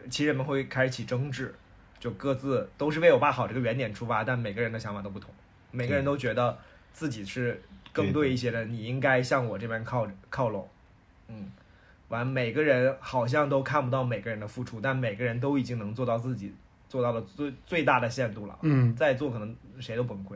[0.09, 1.53] 亲人们会开始起争执，
[1.99, 5.29] 就各自都是为我爸好这个原点出发，但每个人的想法都不同，
[5.71, 6.57] 每个人都觉得
[6.93, 10.69] 自己是更对一些的，你应该向我这边靠靠拢，
[11.27, 11.51] 嗯，
[12.09, 16.53] 完每个人好像都看不到每个人的付出，但每个人都已经能做到自己
[16.87, 20.35] 做到了最最大的限度了，嗯再做可能谁都崩溃。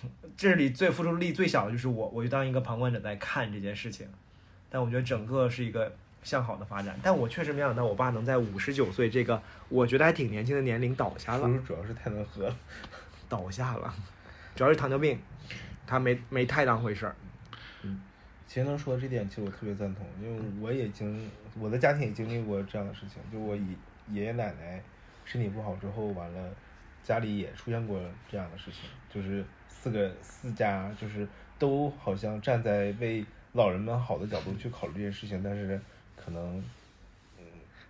[0.36, 4.06] 这里最付出力最小的就是我，我就当一个旁观者在看这件事情，
[4.70, 5.92] 但我觉得整个是一个
[6.22, 6.96] 向好的发展。
[7.02, 12.56] 但我确实没想到我爸能在五十九岁这个我觉得还挺年轻的年龄倒下了主要是太能喝了。
[13.28, 13.92] 倒下了，
[14.54, 15.18] 主要是糖尿病，
[15.86, 17.16] 他没没太当回事儿。
[17.82, 17.88] 其
[18.54, 23.62] 实能说这点，其实我特别赞同，因为我也经我的家庭也经历过这样的事情，就我爷
[24.10, 24.82] 爷爷奶奶
[25.24, 26.50] 身体不好之后，完了
[27.04, 31.28] 家里也出现过这样的事情，就是四个四家就是
[31.58, 35.80] 都好像站在为老人们好的角度去考虑这件事情，但是
[36.16, 36.62] 可能
[37.38, 37.44] 嗯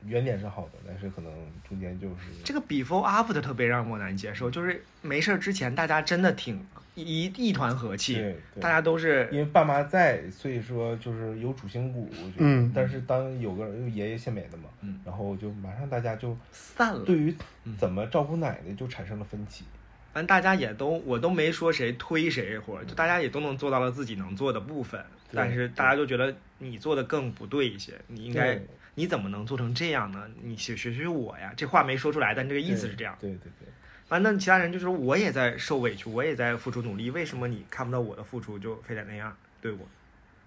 [0.05, 1.33] 原点是好的，但是可能
[1.69, 6.65] 中间就是这个 before after 特别让我难接受，就是没事儿之前大家真的挺
[7.03, 8.23] 一一团和气，
[8.61, 12.41] 大家都是因为爸妈在，所以说就是有主心骨，我觉得。
[12.41, 17.05] 嗯但是当有个人因为爷爷先没的嘛，嗯然后就马上大家就散了。
[17.05, 17.35] 对于
[17.79, 19.65] 怎么照顾奶奶就产生了分歧。
[20.13, 28.59] 反正大家也都，我都没说谁推谁或者就大家也都能做到了自己能做的部分，但是大家就觉得你做的更不对一些，你应该
[28.95, 30.27] 你怎么能做成这样呢？
[30.43, 33.17] 你学学学我呀，这话没说出来，但这个意思是这样。
[33.21, 33.69] 对对对，
[34.09, 39.79] 反正其他人就是我也在受委屈，我也在付出努力，为什么你看不到我的付出就非得那样对我？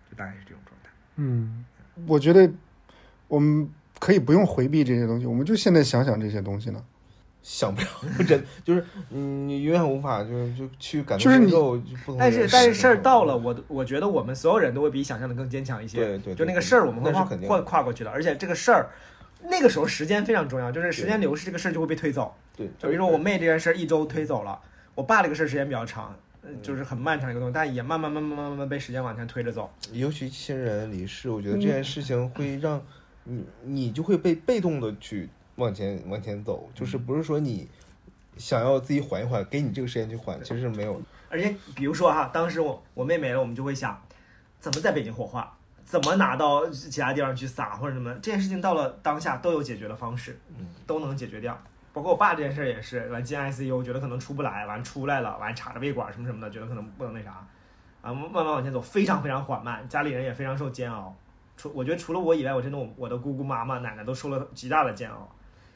[0.09, 0.89] 就大概是这种状态。
[1.17, 1.63] 嗯，
[2.07, 2.51] 我觉得
[3.27, 6.83] 我们可以不用回避这些东西，我们就现在想想这些东西呢。
[7.43, 7.87] 想不了，
[8.27, 11.51] 真就是嗯，你永远无法就就去感同就是你
[12.17, 15.97] 但是但是事儿到了，我我觉得我们所有人都会比想象的更坚强一些。
[15.97, 18.89] 对对对就那个事儿我们会跨跨过去的，而且这个事儿。
[19.43, 22.33] 那个时候时间非常重要，就是时间流逝，这个事儿就会被推走。
[22.55, 24.59] 对，就比如说我妹这件事儿一周推走了，
[24.95, 29.71] 我爸这个事儿时间比较长，呃就是很漫长一个东西，但也慢慢慢慢慢慢慢被时间往前推着走。
[29.91, 32.81] 尤其亲人离世，我觉得这件事情会让
[33.23, 37.67] 你你就会被被动的去往前往前走，就是不是说你
[38.37, 41.01] 想要自己缓一缓，给你这个时间去缓，其实是没有。
[41.29, 44.01] 而且比如说哈，当时我我妹没了，我们就会想，
[44.59, 50.39] 怎么在北京火化，怎么拿到其他地方去撒或者什么，这件事情到了当下都有解决的方式，
[50.87, 51.57] 都能解决掉。
[51.93, 57.45] 包括我爸这件事儿也是，完进 ICU，觉得可能出不来，完出来了，完插着胃管什么什么的，觉得可能不能那啥，
[58.01, 61.13] 啊，慢慢往前走，非常非常缓慢，家里人也非常受煎熬。
[61.57, 65.29] 除我觉得除了我以外，我真的我我的姑姑妈妈奶奶都受了极大的煎熬，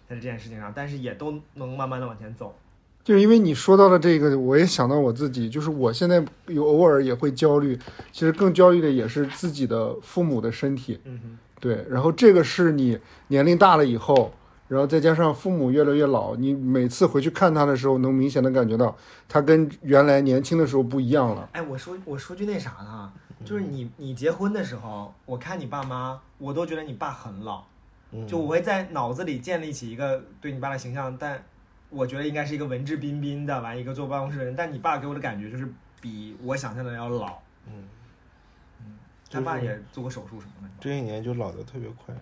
[0.07, 2.57] 在这件事情上，但是也都能慢慢的往前走。
[3.05, 7.79] 就是因为你说到了这个，我也想到我自己，就是我现在有偶尔也会焦虑，
[8.11, 11.37] 其实更焦虑的也是自己的父母的身体，嗯哼。
[11.61, 12.97] 对，然后这个是你
[13.27, 14.33] 年龄大了以后，
[14.67, 18.95] 然后再加上父母越来越老，你每次回去看他的时候，能明显的感觉到
[19.29, 21.47] 他跟原来年轻的时候不一样了。
[21.53, 27.63] 哎，我说我说句那啥的哈，就是你你结婚的时候，我看你爸妈，我都觉得你爸很老，
[28.11, 31.43] 嗯就我会在脑子里建立起一个对你爸的形象，但
[31.89, 35.67] 我觉得应该是一个文质彬彬的，完一个坐办公室的人，但你爸给我的感觉就是
[36.01, 37.37] 比我想象的要老。
[37.67, 37.87] 嗯，
[39.29, 40.69] 他爸也做过手术什么的。
[40.79, 42.13] 这一年就老的特别快。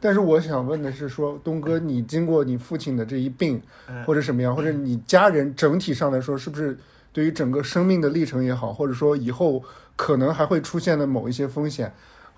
[0.00, 6.78] 但是我想问的是说，东哥，你经过你父亲的这一病，嗯或者什么样，或者你家人整体上来说，是不是
[7.12, 9.62] 对于整个生命的历程也好，或者说以后
[9.94, 11.92] 可能还会出现的某一些风险，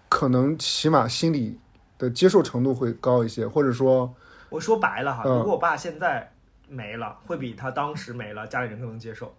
[0.08, 1.56] 可能起码心理
[1.98, 4.12] 的接受程度会高一些，或者说，
[4.48, 6.32] 我说白了哈，嗯如果我爸现在
[6.70, 9.34] 没了，会比他当时没了，家里人更能接受，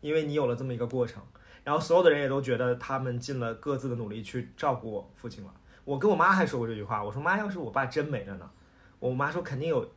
[0.00, 1.22] 因为你有了这么一个过程，
[1.62, 5.50] 然后所有的人也都觉得他们尽了各自的努力去照顾我父亲了。
[5.84, 8.50] 我跟我妈还说过这句话，我说妈，要是我爸真没了呢？
[8.98, 9.88] 我妈说肯定有，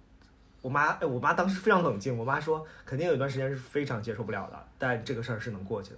[0.62, 5.98] 我妈哎，我妈当时非常冷静，我妈说肯定有一段时间是非常接受不了的，但这个事儿是能过去的。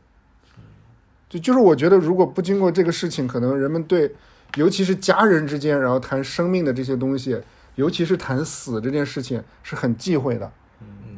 [1.27, 4.13] 就就是我觉得，如果不经过这个事情，可能人们对，
[4.55, 7.41] 尤其是家人之间，然后谈生命的这些东西，
[7.75, 10.51] 尤其是谈死这件事情，是很忌讳的。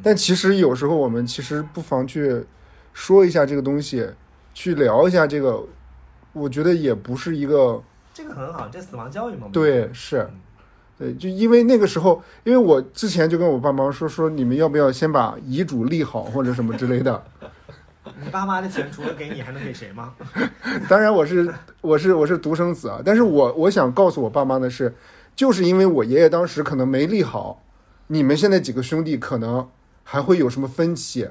[0.04, 2.44] 但其实有时候我们其实不妨去
[2.92, 4.06] 说一下这个东西，
[4.52, 5.64] 去聊一下这个，
[6.34, 7.82] 我觉得也不是一个
[8.12, 9.48] 这个很好，这死亡教育嘛。
[9.50, 10.28] 对，是，
[10.98, 17.24] 对，就因为那个时候，因为我之前就跟我爸妈说说，你们要不要先把遗嘱立好或者什么之类的。
[18.22, 20.12] 你爸妈的钱除了给你，还能给谁吗？
[20.88, 24.94] 当然我是我是我是独生子啊，但是我我想告诉我爸妈的是，
[25.34, 27.62] 就是因为我爷爷当时可能没立好，
[28.08, 29.66] 你们现在几个兄弟可能
[30.04, 31.28] 还会有什么分歧。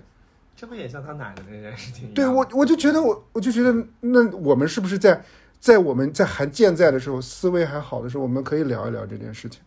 [0.56, 2.14] 这不也像他奶奶那件事情一样？
[2.14, 5.24] 对我我就觉得我我就觉得那我们是不是在
[5.60, 9.62] 在我们在还健在的时候，思维还好的时候，我们可以聊一聊这件事情。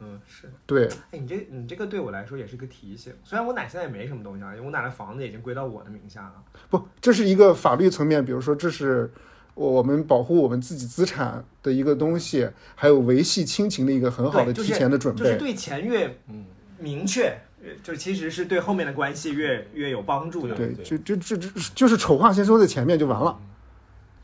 [0.00, 0.50] 嗯，是。
[0.66, 3.12] 对，哎，你这你这个对我来说也是个提醒。
[3.22, 6.34] 虽然我奶现在也没什么东西啊，因为我奶的房子已经归到我的名下了。
[6.70, 9.10] 不，这是一个法律层面，比如说这是
[9.54, 15.20] 我们保护我们自己资产的一个东西，还有维系亲情的一个很好的提前的准备。
[15.22, 16.46] 就是对钱越嗯
[16.78, 20.54] 明确，呃就其实是对后面的关系越越有帮助的。
[20.54, 23.38] 对，就就就就就是丑话先说在前面就完了。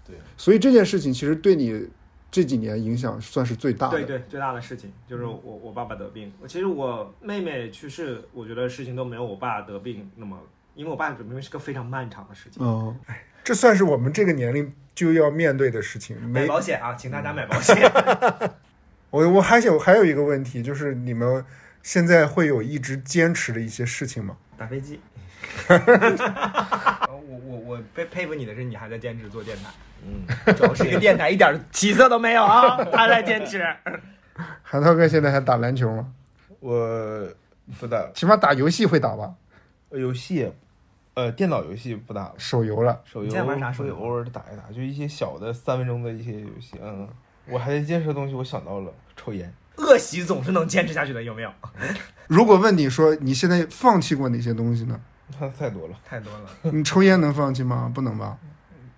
[0.06, 1.88] 对，所以这件事情其实对你
[2.30, 3.98] 这几年影响算是最大的。
[3.98, 6.32] 对对，最大的事情就是我我爸爸得病。
[6.46, 10.38] 其实我妹妹去世，我觉得事情都没有我爸得病那么，
[10.74, 12.64] 因为我爸得病是个非常漫长的事情。
[12.64, 16.20] 哦，哎，这算是我们这个年龄就要面对的事情。
[16.22, 17.76] 买，保险啊，请大家买保险。
[19.10, 21.44] 我我还有还有一个问题，就是你们
[21.82, 24.36] 现在会有一直坚持的一些事情吗？
[24.56, 25.00] 打飞机。
[25.68, 29.70] 我我我佩佩服你的是，你还在坚持做电台，
[30.04, 33.64] 嗯，主要是一个电台，一点起色都没有啊， 他在坚持。
[34.62, 36.12] 韩涛哥现在还打篮球吗？
[36.60, 37.26] 我
[37.78, 39.34] 不打起码打游戏会打吧？
[39.90, 40.52] 游戏，
[41.14, 43.00] 呃，电脑游戏不打了，手游了。
[43.04, 46.78] 手游你现在玩啥手游偶尔打一打，就一些小的三分钟的一些游戏。
[46.82, 47.08] 嗯，
[47.46, 49.52] 我还在坚持的东西，我想到了抽烟。
[49.80, 51.50] 恶习总是能坚持下去的，有没有？
[52.28, 55.00] 如果问你说你现在放弃过哪些东西呢？
[55.40, 57.90] 那太多了，太多了，你抽烟能放弃吗？
[57.94, 58.36] 不能吧？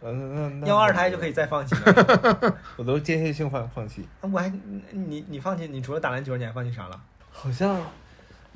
[0.04, 2.58] 嗯，那那要二胎就可以，再放弃了。
[2.76, 4.04] 我都间歇性放放弃。
[4.20, 4.52] 我还
[4.90, 7.00] 你你放弃，你除了打篮球，你还放弃啥了？
[7.30, 7.80] 好像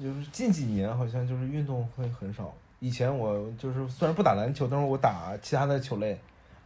[0.02, 2.52] 就是近几年，好像就是运动会很少。
[2.80, 6.14] 以前我就是虽然不打篮球，但是我打其他的球类，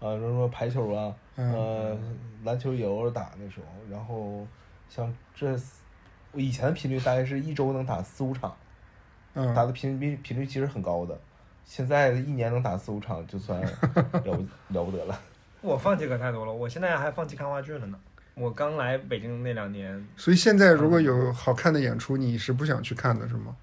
[0.01, 1.99] 啊，比如说排球啊，嗯呃，
[2.45, 3.67] 篮球也偶尔打那时候。
[3.91, 4.47] 然后
[4.91, 5.57] 像这，
[6.33, 8.55] 我以前的频率大概是一周能打四五场，
[9.35, 11.19] 嗯，打的频率频率其实很高的。
[11.65, 13.69] 现在一年能打四五场，就算 了
[14.21, 15.19] 不了不得了。
[15.61, 17.99] 我放弃可太多了，我现在还放弃看话剧了呢。
[18.35, 23.55] 我刚来北京那两年，所以现在如果有好看的演出，你是不想去看的，是吗？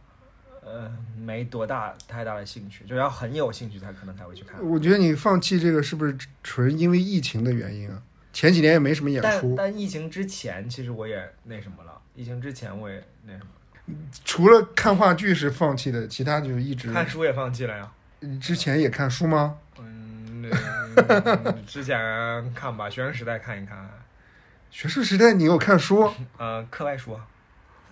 [0.64, 4.64] 呃，没多大太大的兴趣，就要很有兴趣才可能才会去看。
[4.66, 8.02] 我觉得你放弃这个是不是纯因为疫情的原因啊？
[8.38, 12.00] 前几年也没什么演出，但疫情之前，其实我也那什么了。
[12.14, 16.94] 疫情之前我也那什么，除了看话剧是放弃的，其他就一直。
[16.94, 17.92] 看书也放弃了呀。
[18.40, 19.58] 之前也看书吗？
[19.80, 20.52] 嗯，
[20.96, 21.98] 那 之前
[22.54, 23.90] 看吧，学生时代看一看，
[24.70, 26.08] 学生时代你有看书？
[26.38, 27.20] 呃，课外书，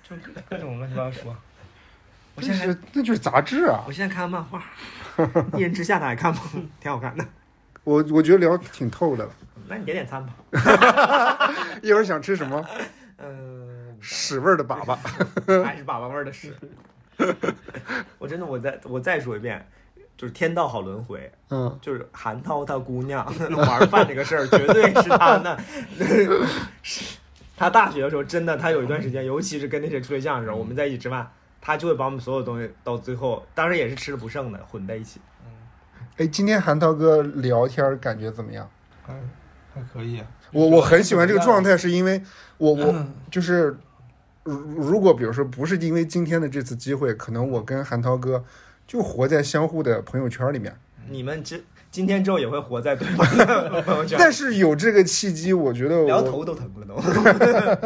[0.08, 0.16] 就
[0.48, 1.30] 各种乱七八糟书。
[2.36, 3.84] 我那现在是那就是杂志啊！
[3.88, 4.64] 我现在看漫画，
[5.58, 6.40] 《一人之下》的还看吗？
[6.80, 7.26] 挺好看的。
[7.84, 9.32] 我我觉得聊挺透的了。
[9.68, 10.34] 那你点点餐吧。
[11.82, 12.66] 一会儿想吃什么？
[13.18, 14.96] 嗯， 屎味儿的粑粑。
[15.64, 16.54] 还是粑粑味儿的屎。
[18.20, 19.66] 我真的，我再我再说一遍，
[20.18, 25.58] 就是天道好轮回，嗯，就是韩涛他姑娘玩饭这个事儿，绝对是他那，
[26.84, 27.18] 是
[27.56, 35.22] 他大学的时候真的，他有一段时间，尤其是跟那些处对象的时候，我们在一起吃饭，他就会把我们所有东西到最后，当然也是吃的不剩的混在一起。
[36.18, 38.70] 哎，今天韩涛哥聊天儿感觉怎么样？
[39.06, 39.14] 还
[39.76, 40.26] 还可以、啊。
[40.52, 42.22] 我我很喜欢这个状态，是因为
[42.58, 43.78] 我我就是，
[44.44, 48.44] 如如果比如说不是因为今天的这次机会，可能我跟韩涛哥
[48.88, 50.74] 就活在相互的朋友圈里面。
[51.10, 51.62] 你们今
[51.96, 56.96] 今天之后也会活在对方的朋友圈，但是有这个契机，我觉得我聊头都疼了都。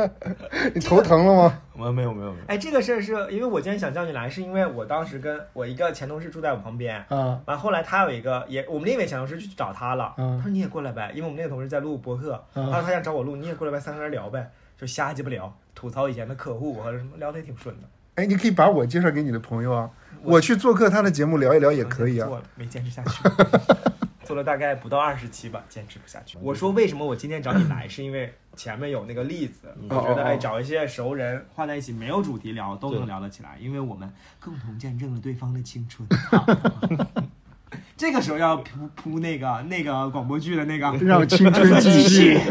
[0.74, 1.62] 你头疼了吗？
[1.78, 7.40] 我没有没有没有，哎，这个事儿是因为我今天想叫你来，是因为我当时跟我一个前同事住在我旁边，啊。
[7.46, 17.84] 完后来他有一个也我们另一位前同事去找他了，嗯他说你也过来呗，因为我们那个同事在录播客，嗯他说他想找我录，你也过来呗，三个人聊呗，就瞎鸡巴聊，吐槽以前的客户或者什么，聊的也挺顺的。
[18.20, 19.90] 哎，你可以把我介绍给你的朋友啊，
[20.24, 22.28] 我我去做客他的节目聊一聊也可以啊。
[22.28, 23.24] 做了没坚持下去，
[24.26, 26.38] 做了大概不到二十期吧，坚持不下去。
[26.42, 34.12] 我说为什么我今天找你来，是因为前面有那个例子，我觉得哎找一些熟人换在一起，没有主题聊都能聊得起来，因为我们
[34.44, 36.06] 共同见证了对方的青春。
[37.96, 42.38] 这个时候要铺铺那个那个广播剧的那个让青春继续。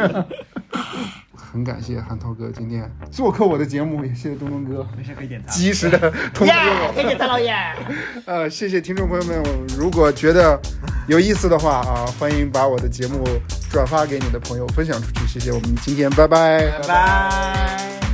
[1.50, 5.50] 很感谢韩涛哥今天做客我的节目，也谢谢东东哥没事可以点赞。
[5.54, 5.98] 及时的
[6.34, 6.92] 通知我。
[6.94, 7.54] 谢谢蔡老爷。
[8.26, 9.42] 呃，谢谢听众朋友们，
[9.78, 10.60] 如果觉得
[11.06, 13.24] 有意思的话啊，欢迎把我的节目
[13.70, 15.26] 转发给你的朋友，分享出去。
[15.26, 18.07] 谢谢，我们今天拜拜拜拜。